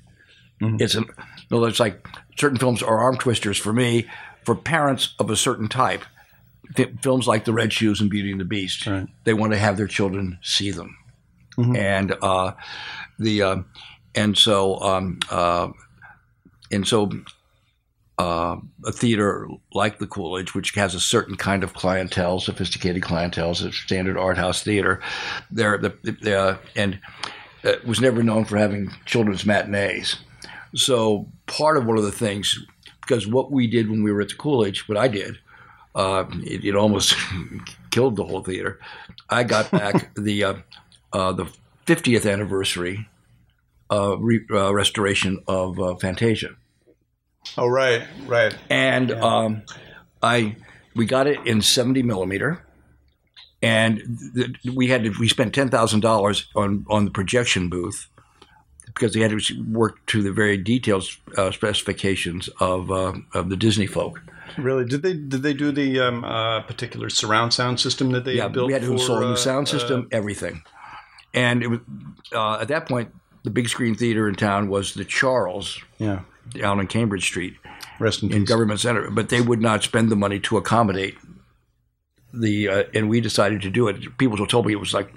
[0.61, 1.03] It's a,
[1.51, 2.07] no, it's like
[2.39, 4.07] certain films are arm twisters for me,
[4.45, 6.03] for parents of a certain type.
[6.75, 9.07] Fi- films like The Red Shoes and Beauty and the Beast, Right.
[9.25, 10.97] they want to have their children see them,
[11.57, 12.53] and uh,
[13.19, 13.57] the uh,
[14.15, 15.69] and so um, uh,
[16.71, 17.11] and so
[18.17, 23.51] uh, a theater like the Coolidge, which has a certain kind of clientele, sophisticated clientele,
[23.51, 25.01] it's a standard art house theater,
[25.51, 26.99] there the, the uh, and
[27.63, 30.15] uh, was never known for having children's matinees.
[30.75, 32.59] So part of one of the things,
[33.01, 35.37] because what we did when we were at the Coolidge, what I did,
[35.95, 37.15] uh, it, it almost
[37.91, 38.79] killed the whole theater.
[39.29, 40.53] I got back the uh,
[41.13, 41.47] uh, the
[41.85, 43.07] 50th anniversary
[43.91, 46.49] uh, re- uh, restoration of uh, Fantasia.
[47.57, 48.55] Oh right, right.
[48.69, 49.19] And yeah.
[49.19, 49.63] um,
[50.21, 50.55] I
[50.95, 52.65] we got it in 70 millimeter,
[53.61, 58.07] and th- we had to, we spent ten thousand dollars on on the projection booth
[58.95, 61.05] because they had to work to the very detailed
[61.37, 64.21] uh, specifications of uh, of the Disney folk.
[64.57, 64.85] Really?
[64.85, 68.47] Did they did they do the um, uh, particular surround sound system that they yeah,
[68.47, 68.67] built?
[68.67, 70.63] we had for, the sound system, everything,
[71.33, 71.79] and it was
[72.33, 75.79] at that point the big screen theater in town was the Charles.
[75.99, 76.21] Yeah.
[76.49, 77.55] Down on Cambridge Street.
[77.99, 81.15] Rest in, in Government Center, but they would not spend the money to accommodate
[82.33, 84.17] the, uh, and we decided to do it.
[84.17, 85.13] People told me it was like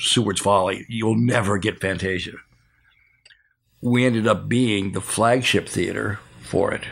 [0.00, 0.84] Seward's Folly.
[0.88, 2.32] You'll never get Fantasia.
[3.80, 6.84] We ended up being the flagship theater for it.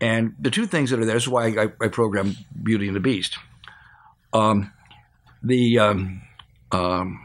[0.00, 2.94] And the two things that are there, this is why I, I program Beauty and
[2.94, 3.36] the Beast.
[4.32, 4.72] Um,
[5.42, 6.22] the um,
[6.70, 7.24] um,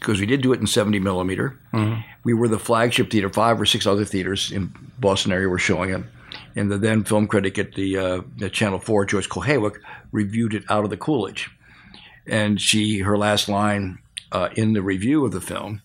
[0.00, 1.58] because we did do it in 70 millimeter.
[1.74, 2.00] Mm-hmm.
[2.24, 3.28] We were the flagship theater.
[3.28, 6.02] Five or six other theaters in Boston area were showing it.
[6.56, 9.76] And the then film critic at the uh, at Channel 4, Joyce Kulhawik,
[10.10, 11.50] reviewed it out of the Coolidge.
[12.26, 13.98] And she, her last line
[14.32, 15.82] uh, in the review of the film,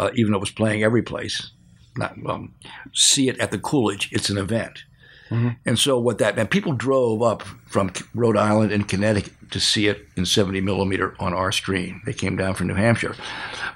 [0.00, 1.50] uh, even though it was playing every place,
[1.94, 2.54] not um,
[2.94, 4.08] see it at the Coolidge.
[4.12, 4.84] It's an event.
[5.28, 5.50] Mm-hmm.
[5.66, 9.88] And so what that meant, people drove up from Rhode Island and Connecticut to see
[9.88, 12.00] it in 70 millimeter on our screen.
[12.06, 13.14] They came down from New Hampshire.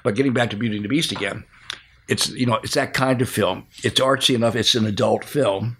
[0.03, 1.43] But getting back to Beauty and the Beast again,
[2.07, 3.67] it's you know it's that kind of film.
[3.83, 4.55] It's artsy enough.
[4.55, 5.77] It's an adult film,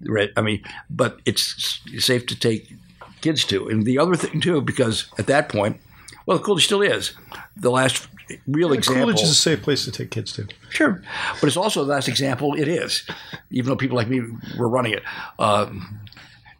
[0.00, 0.30] right?
[0.36, 2.72] I mean, but it's safe to take
[3.20, 3.68] kids to.
[3.68, 5.80] And the other thing too, because at that point,
[6.26, 7.12] well, the Coolidge still is
[7.56, 8.08] the last
[8.46, 9.04] real yeah, example.
[9.04, 10.46] Coolidge is a safe place to take kids to.
[10.70, 11.02] Sure,
[11.40, 12.54] but it's also the last example.
[12.54, 13.04] It is,
[13.50, 14.22] even though people like me
[14.58, 15.02] were running it,
[15.38, 15.70] uh,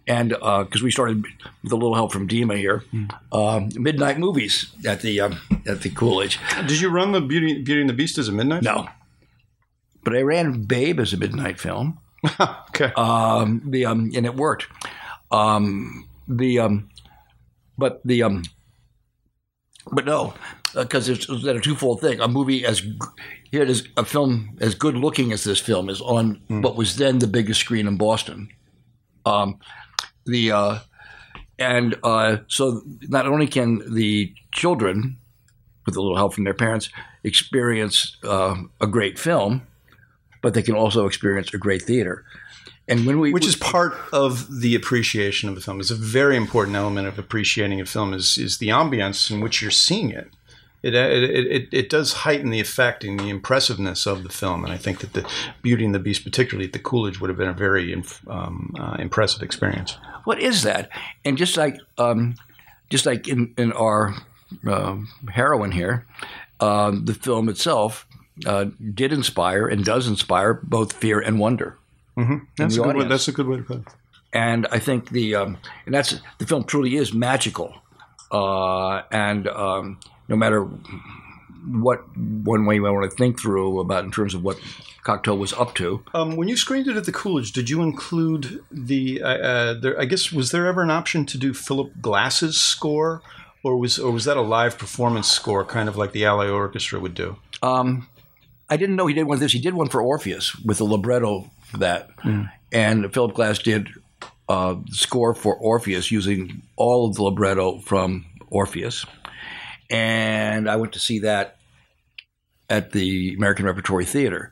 [0.07, 1.25] and because uh, we started
[1.63, 3.77] with a little help from Dima here, mm.
[3.77, 6.39] midnight movies at the um, at the Coolidge.
[6.67, 8.63] Did you run the Beauty Beauty and the Beast as a midnight?
[8.63, 8.89] No, film?
[10.05, 11.99] but I ran Babe as a midnight film.
[12.41, 12.93] okay.
[12.97, 14.67] Um, the um, and it worked.
[15.31, 16.89] Um, the um,
[17.77, 18.45] but the um,
[19.93, 20.35] but no,
[20.75, 22.21] because uh, it's, it's a twofold thing.
[22.21, 22.83] A movie as
[23.51, 26.63] here it is, a film as good looking as this film is on mm.
[26.63, 28.49] what was then the biggest screen in Boston.
[29.25, 29.59] Um,
[30.25, 30.79] the uh,
[31.59, 35.17] and uh, so not only can the children,
[35.87, 36.91] with a little help from their parents,
[37.25, 39.63] experience uh, a great film,
[40.43, 42.25] but they can also experience a great theater.
[42.89, 46.37] And when we, which is part of the appreciation of a film, is a very
[46.37, 50.29] important element of appreciating a film is is the ambience in which you're seeing it.
[50.83, 54.73] It, it, it, it does heighten the effect and the impressiveness of the film, and
[54.73, 55.29] I think that the
[55.61, 57.93] Beauty and the Beast, particularly at the Coolidge, would have been a very
[58.29, 59.97] um, uh, impressive experience.
[60.23, 60.91] What is that?
[61.25, 62.37] And just like um,
[62.89, 64.15] just like in in our
[64.65, 64.99] uh,
[65.31, 66.07] heroine here,
[66.61, 68.07] uh, the film itself
[68.45, 71.79] uh, did inspire and does inspire both fear and wonder.
[72.17, 72.37] Mm-hmm.
[72.57, 73.89] That's, a good way, that's a good way to put it.
[74.33, 77.75] And I think the um, and that's the film truly is magical,
[78.31, 80.69] uh, and um, no matter
[81.67, 84.59] what one way you want to think through about in terms of what
[85.05, 86.05] Cocteau was up to.
[86.15, 89.23] Um, when you screened it at the Coolidge, did you include the?
[89.23, 93.23] Uh, uh, there, I guess was there ever an option to do Philip Glass's score,
[93.63, 96.99] or was or was that a live performance score, kind of like the LA Orchestra
[96.99, 97.37] would do?
[97.63, 98.09] Um,
[98.69, 99.53] I didn't know he did one of this.
[99.53, 102.17] He did one for Orpheus with a libretto for that.
[102.19, 102.51] Mm.
[102.73, 103.89] And Philip Glass did
[104.49, 109.05] uh, score for Orpheus using all of the libretto from Orpheus.
[109.91, 111.59] And I went to see that
[112.69, 114.51] at the American Repertory Theater.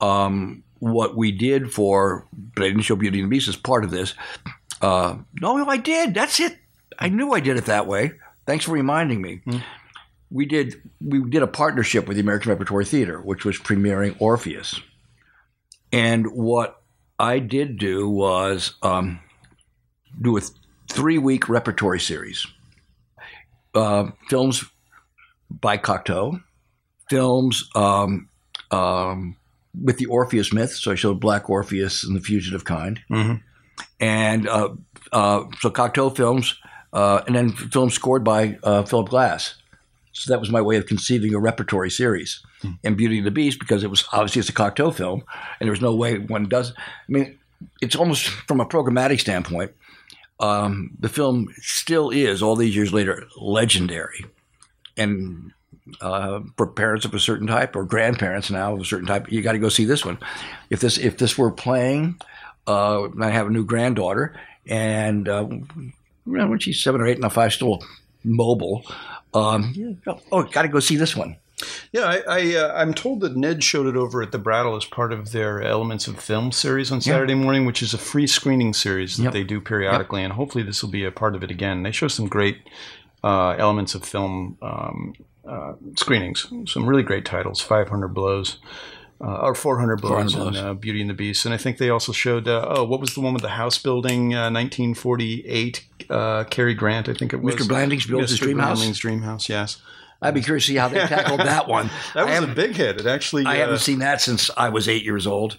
[0.00, 3.84] Um, what we did for, but I didn't show Beauty and the Beast as part
[3.84, 4.14] of this.
[4.82, 6.12] Uh, no, I did.
[6.12, 6.58] That's it.
[6.98, 8.12] I knew I did it that way.
[8.46, 9.40] Thanks for reminding me.
[9.46, 9.62] Mm.
[10.30, 14.80] We did we did a partnership with the American Repertory Theater, which was premiering Orpheus.
[15.92, 16.82] And what
[17.18, 19.20] I did do was um,
[20.20, 20.40] do a
[20.88, 22.46] three week repertory series.
[23.74, 24.64] Uh, films
[25.50, 26.42] by Cocteau,
[27.10, 28.28] films um,
[28.70, 29.36] um,
[29.80, 30.72] with the Orpheus myth.
[30.72, 33.00] So I showed Black Orpheus and the Fugitive Kind.
[33.10, 33.34] Mm-hmm.
[34.00, 34.70] And uh,
[35.12, 36.58] uh, so Cocteau films,
[36.92, 39.56] uh, and then films scored by uh, Philip Glass.
[40.16, 42.40] So that was my way of conceiving a repertory series.
[42.62, 42.78] Mm.
[42.82, 45.24] And Beauty and the Beast, because it was obviously it's a Cocteau film,
[45.60, 46.72] and there was no way one does.
[46.72, 47.38] I mean,
[47.82, 49.72] it's almost from a programmatic standpoint,
[50.40, 54.24] um, the film still is all these years later legendary,
[54.96, 55.52] and
[56.00, 59.42] uh, for parents of a certain type or grandparents now of a certain type, you
[59.42, 60.18] got to go see this one.
[60.70, 62.20] If this if this were playing,
[62.66, 64.34] uh, I have a new granddaughter,
[64.66, 65.46] and uh,
[66.24, 67.82] when she's seven or eight, and if I still
[68.24, 68.82] mobile.
[69.34, 70.00] Um,
[70.32, 71.36] oh, got to go see this one.
[71.92, 74.84] Yeah, I, I uh, I'm told that Ned showed it over at the Brattle as
[74.84, 78.74] part of their Elements of Film series on Saturday morning, which is a free screening
[78.74, 79.32] series that yep.
[79.32, 80.30] they do periodically, yep.
[80.30, 81.82] and hopefully this will be a part of it again.
[81.82, 82.58] They show some great
[83.24, 85.14] uh, Elements of Film um,
[85.48, 88.58] uh, screenings, some really great titles, 500 Blows.
[89.18, 90.46] Uh, or 400 blows, 400 blows.
[90.58, 91.46] and uh, Beauty and the Beast.
[91.46, 93.78] And I think they also showed, uh, oh, what was the one with the house
[93.78, 97.54] building, 1948, uh, uh, Cary Grant, I think it was.
[97.54, 97.66] Mr.
[97.66, 98.78] Blandings built his dream house.
[98.78, 99.80] Blandings dream house, yes.
[100.20, 101.90] I'd be curious to see how they tackled that one.
[102.14, 103.00] that was a big hit.
[103.00, 103.44] It actually.
[103.44, 105.58] I haven't uh, seen that since I was eight years old.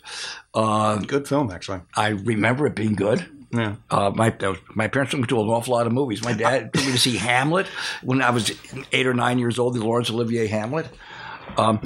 [0.54, 1.82] Uh, good film, actually.
[1.96, 3.28] I remember it being good.
[3.52, 3.76] Yeah.
[3.90, 4.36] Uh, my
[4.76, 6.24] my parents took me to an awful lot of movies.
[6.24, 7.68] My dad took me to see Hamlet
[8.04, 8.52] when I was
[8.92, 9.76] eight or nine years old.
[9.76, 10.88] The Laurence Olivier Hamlet.
[11.56, 11.80] Um,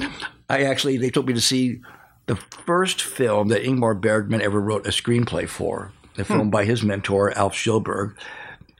[0.52, 1.80] I actually they took me to see
[2.26, 5.92] the first film that Ingmar Bergman ever wrote a screenplay for.
[6.18, 6.50] A film hmm.
[6.50, 8.14] by his mentor Alf Sjöberg,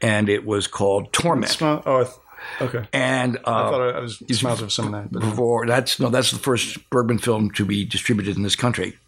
[0.03, 1.63] and it was called Torment.
[1.63, 2.13] oh,
[2.61, 2.87] Okay.
[2.93, 5.13] And uh, I thought I was smiles of some of that.
[5.13, 5.21] But.
[5.21, 8.99] Before that's no, that's the first Bergman film to be distributed in this country.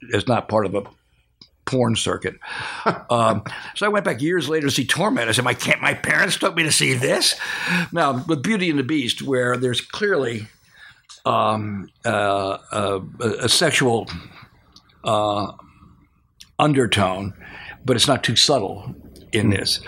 [0.00, 0.84] It's not part of a
[1.64, 2.38] porn circuit.
[3.10, 3.42] um,
[3.74, 5.28] so I went back years later to see Torment.
[5.28, 7.38] I said, "My can't my parents took me to see this."
[7.92, 10.46] Now with Beauty and the Beast, where there's clearly
[11.24, 13.00] um, uh, uh,
[13.40, 14.08] a sexual
[15.04, 15.52] uh,
[16.58, 17.34] undertone,
[17.84, 18.94] but it's not too subtle
[19.32, 19.80] in this.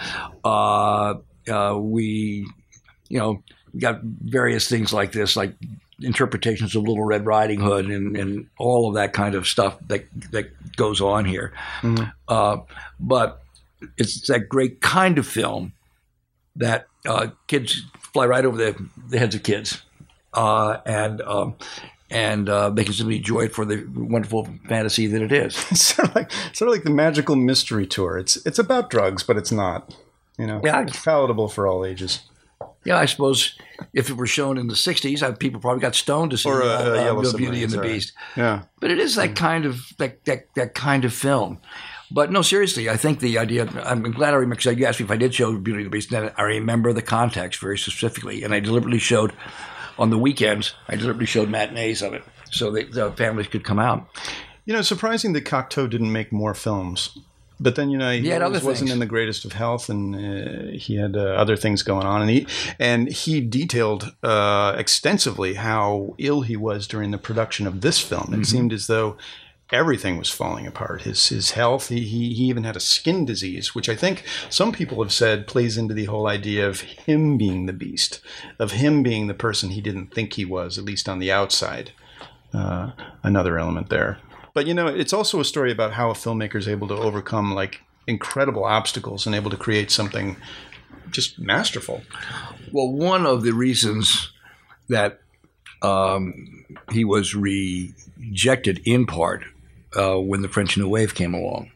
[0.45, 1.14] Uh,
[1.49, 2.47] uh, we
[3.09, 3.43] you know,
[3.79, 5.55] got various things like this, like
[6.01, 10.07] interpretations of Little Red Riding Hood and, and all of that kind of stuff that
[10.31, 11.53] that goes on here.
[11.81, 12.05] Mm-hmm.
[12.29, 12.59] Uh,
[13.01, 13.43] but
[13.97, 15.73] it's that great kind of film
[16.57, 19.83] that uh, kids fly right over the, the heads of kids,
[20.35, 21.57] uh, and um,
[22.11, 25.57] and uh, they can simply enjoy it for the wonderful fantasy that it is.
[25.70, 28.18] It's sort of like sort of like the magical mystery tour.
[28.18, 29.95] It's it's about drugs, but it's not.
[30.39, 32.22] You know, yeah, it's palatable for all ages
[32.85, 33.57] yeah, I suppose
[33.93, 36.66] if it were shown in the '60s, people probably got stoned to see or, uh,
[36.66, 37.93] uh, uh, Beauty and the right.
[37.93, 38.12] Beast.
[38.37, 41.61] Yeah, but it is that kind of that, that that kind of film.
[42.11, 43.68] But no, seriously, I think the idea.
[43.85, 45.91] I'm glad I remember because you asked me if I did show Beauty and the
[45.91, 46.11] Beast.
[46.11, 49.35] Then I remember the context very specifically, and I deliberately showed
[49.99, 50.74] on the weekends.
[50.88, 54.09] I deliberately showed matinees of it so that the families could come out.
[54.64, 57.18] You know, surprising that Cocteau didn't make more films.
[57.61, 60.94] But then you know he, he wasn't in the greatest of health, and uh, he
[60.94, 62.46] had uh, other things going on, and he
[62.78, 68.28] and he detailed uh, extensively how ill he was during the production of this film.
[68.28, 68.42] It mm-hmm.
[68.44, 69.16] seemed as though
[69.71, 71.03] everything was falling apart.
[71.03, 71.89] His his health.
[71.89, 75.77] He, he even had a skin disease, which I think some people have said plays
[75.77, 78.21] into the whole idea of him being the beast,
[78.59, 81.93] of him being the person he didn't think he was, at least on the outside.
[82.53, 82.93] Uh,
[83.23, 84.19] another element there.
[84.55, 87.55] But you know, it's also a story about how a filmmaker is able to overcome
[87.55, 90.37] like incredible obstacles and able to create something
[91.11, 92.03] just masterful.
[92.73, 94.33] Well, one of the reasons
[94.89, 95.21] that
[95.83, 99.45] um, he was rejected in part
[99.99, 101.70] uh, when the French New Wave came along.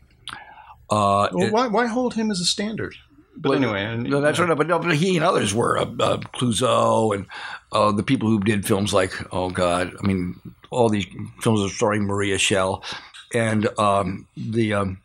[0.88, 2.94] Uh, well, why, why hold him as a standard?
[3.34, 4.56] But well, anyway, and, no, that's right.
[4.56, 7.26] But, no, but he and others were uh, uh, Clouzot and
[7.72, 10.38] uh, the people who did films like oh god, I mean
[10.70, 11.06] all these
[11.40, 12.84] films are starring Maria Schell,
[13.32, 15.00] and um, the um,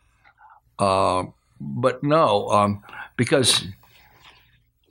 [0.78, 1.24] uh,
[1.58, 2.82] but no, um,
[3.16, 3.64] because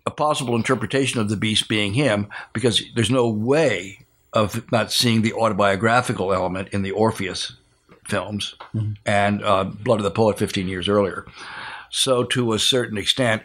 [0.08, 4.00] a possible interpretation of the beast being him, because there's no way
[4.34, 7.54] of not seeing the autobiographical element in the Orpheus
[8.08, 8.94] films mm-hmm.
[9.06, 11.26] and uh, Blood of the Poet 15 years earlier.
[11.90, 13.44] So, to a certain extent,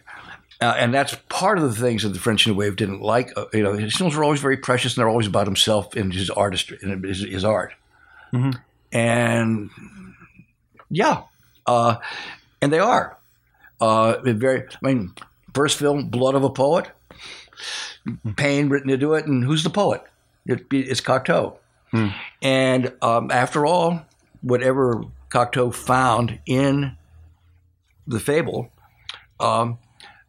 [0.61, 3.37] uh, and that's part of the things that the French New Wave didn't like.
[3.37, 6.13] Uh, you know, his films were always very precious, and they're always about himself and
[6.13, 7.73] his artistry and his, his art.
[8.33, 8.59] Mm-hmm.
[8.93, 9.71] And
[10.91, 11.23] yeah,
[11.67, 11.97] uh,
[12.61, 13.17] and they are
[13.81, 14.63] uh, very.
[14.63, 15.15] I mean,
[15.55, 16.91] first film, Blood of a Poet,
[18.37, 20.03] Pain written into it, and who's the poet?
[20.47, 21.57] It, it's Cocteau.
[21.93, 22.15] Mm.
[22.41, 24.05] And um, after all,
[24.43, 26.97] whatever Cocteau found in
[28.07, 28.71] the fable,
[29.41, 29.79] um,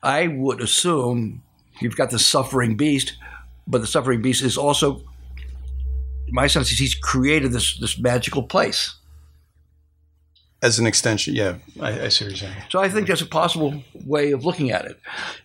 [0.01, 1.43] I would assume
[1.81, 3.17] you've got the suffering beast,
[3.67, 5.03] but the suffering beast is also,
[6.29, 8.95] my sense is he's created this this magical place.
[10.61, 12.55] As an extension, yeah, I, I see what you're saying.
[12.69, 14.97] So I think that's a possible way of looking at it.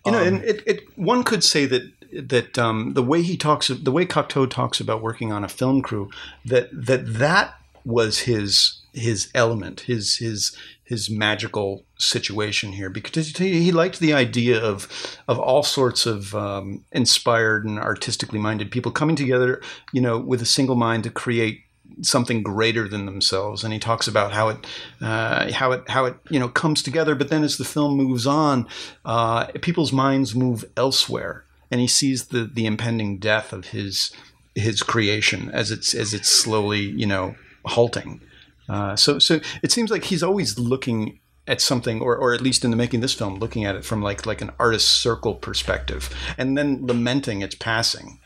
[0.05, 3.35] You know, um, and it, it one could say that that um, the way he
[3.35, 6.09] talks, the way Cocteau talks about working on a film crew,
[6.45, 13.71] that that that was his his element, his his his magical situation here because he
[13.71, 14.87] liked the idea of
[15.27, 19.61] of all sorts of um, inspired and artistically minded people coming together,
[19.93, 21.61] you know, with a single mind to create
[22.01, 23.63] something greater than themselves.
[23.63, 24.65] And he talks about how it
[25.01, 27.15] uh, how it how it you know comes together.
[27.15, 28.67] But then as the film moves on,
[29.05, 34.11] uh, people's minds move elsewhere and he sees the the impending death of his
[34.55, 38.21] his creation as it's as it's slowly you know halting.
[38.67, 42.63] Uh, so so it seems like he's always looking at something, or, or at least
[42.63, 45.35] in the making of this film, looking at it from like like an artist's circle
[45.35, 48.19] perspective, and then lamenting its passing.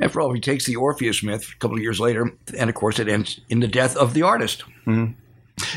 [0.00, 2.98] After all, he takes the Orpheus myth a couple of years later, and of course,
[2.98, 4.64] it ends in the death of the artist.
[4.86, 5.12] Mm-hmm.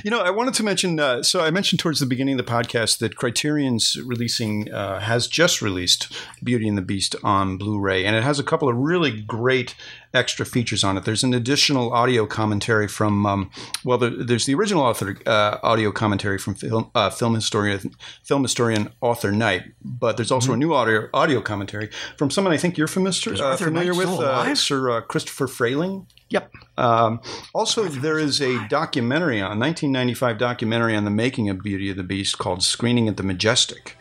[0.03, 0.99] You know, I wanted to mention.
[0.99, 5.27] Uh, so I mentioned towards the beginning of the podcast that Criterion's releasing uh, has
[5.27, 9.21] just released Beauty and the Beast on Blu-ray, and it has a couple of really
[9.21, 9.75] great
[10.13, 11.05] extra features on it.
[11.05, 13.51] There's an additional audio commentary from, um,
[13.83, 18.43] well, there, there's the original author uh, audio commentary from film, uh, film historian film
[18.43, 20.55] historian Arthur Knight, but there's also mm-hmm.
[20.55, 24.55] a new audio audio commentary from someone I think you're familiar, uh, familiar with, uh,
[24.55, 26.07] Sir uh, Christopher Frayling.
[26.29, 26.53] Yep.
[26.77, 27.21] Um,
[27.53, 32.03] also, there is a documentary on 1995 documentary on the making of Beauty of the
[32.03, 33.95] Beast called "Screening at the Majestic."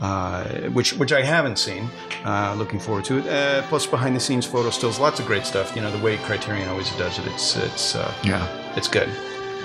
[0.00, 1.90] Uh, which which I haven't seen.
[2.24, 3.26] Uh, looking forward to it.
[3.26, 5.74] Uh, plus, behind the scenes photo stills, lots of great stuff.
[5.74, 7.26] You know, the way Criterion always does it.
[7.26, 9.08] It's it's uh, yeah, it's good.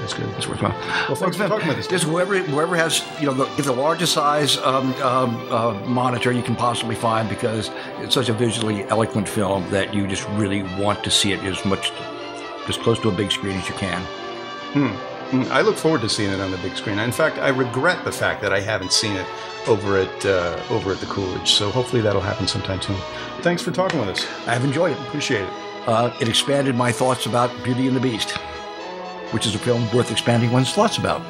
[0.04, 0.30] It's good.
[0.38, 0.78] It's worthwhile.
[1.08, 1.88] Well, thanks for talking about this.
[1.88, 6.44] Just whoever whoever has you know the, the largest size um, um, uh, monitor you
[6.44, 11.04] can possibly find because it's such a visually eloquent film that you just really want
[11.04, 11.92] to see it as much
[12.68, 14.02] as close to a big screen as you can.
[14.74, 15.14] Hmm.
[15.34, 17.00] Mm, I look forward to seeing it on the big screen.
[17.00, 19.26] In fact, I regret the fact that I haven't seen it
[19.68, 21.52] over at uh, over at the Coolidge.
[21.52, 22.98] So hopefully that'll happen sometime soon.
[23.42, 24.28] Thanks for talking with us.
[24.48, 25.00] I've enjoyed it.
[25.08, 25.54] Appreciate it.
[25.88, 28.38] Uh, it expanded my thoughts about Beauty and the Beast,
[29.34, 31.22] which is a film worth expanding one's thoughts about.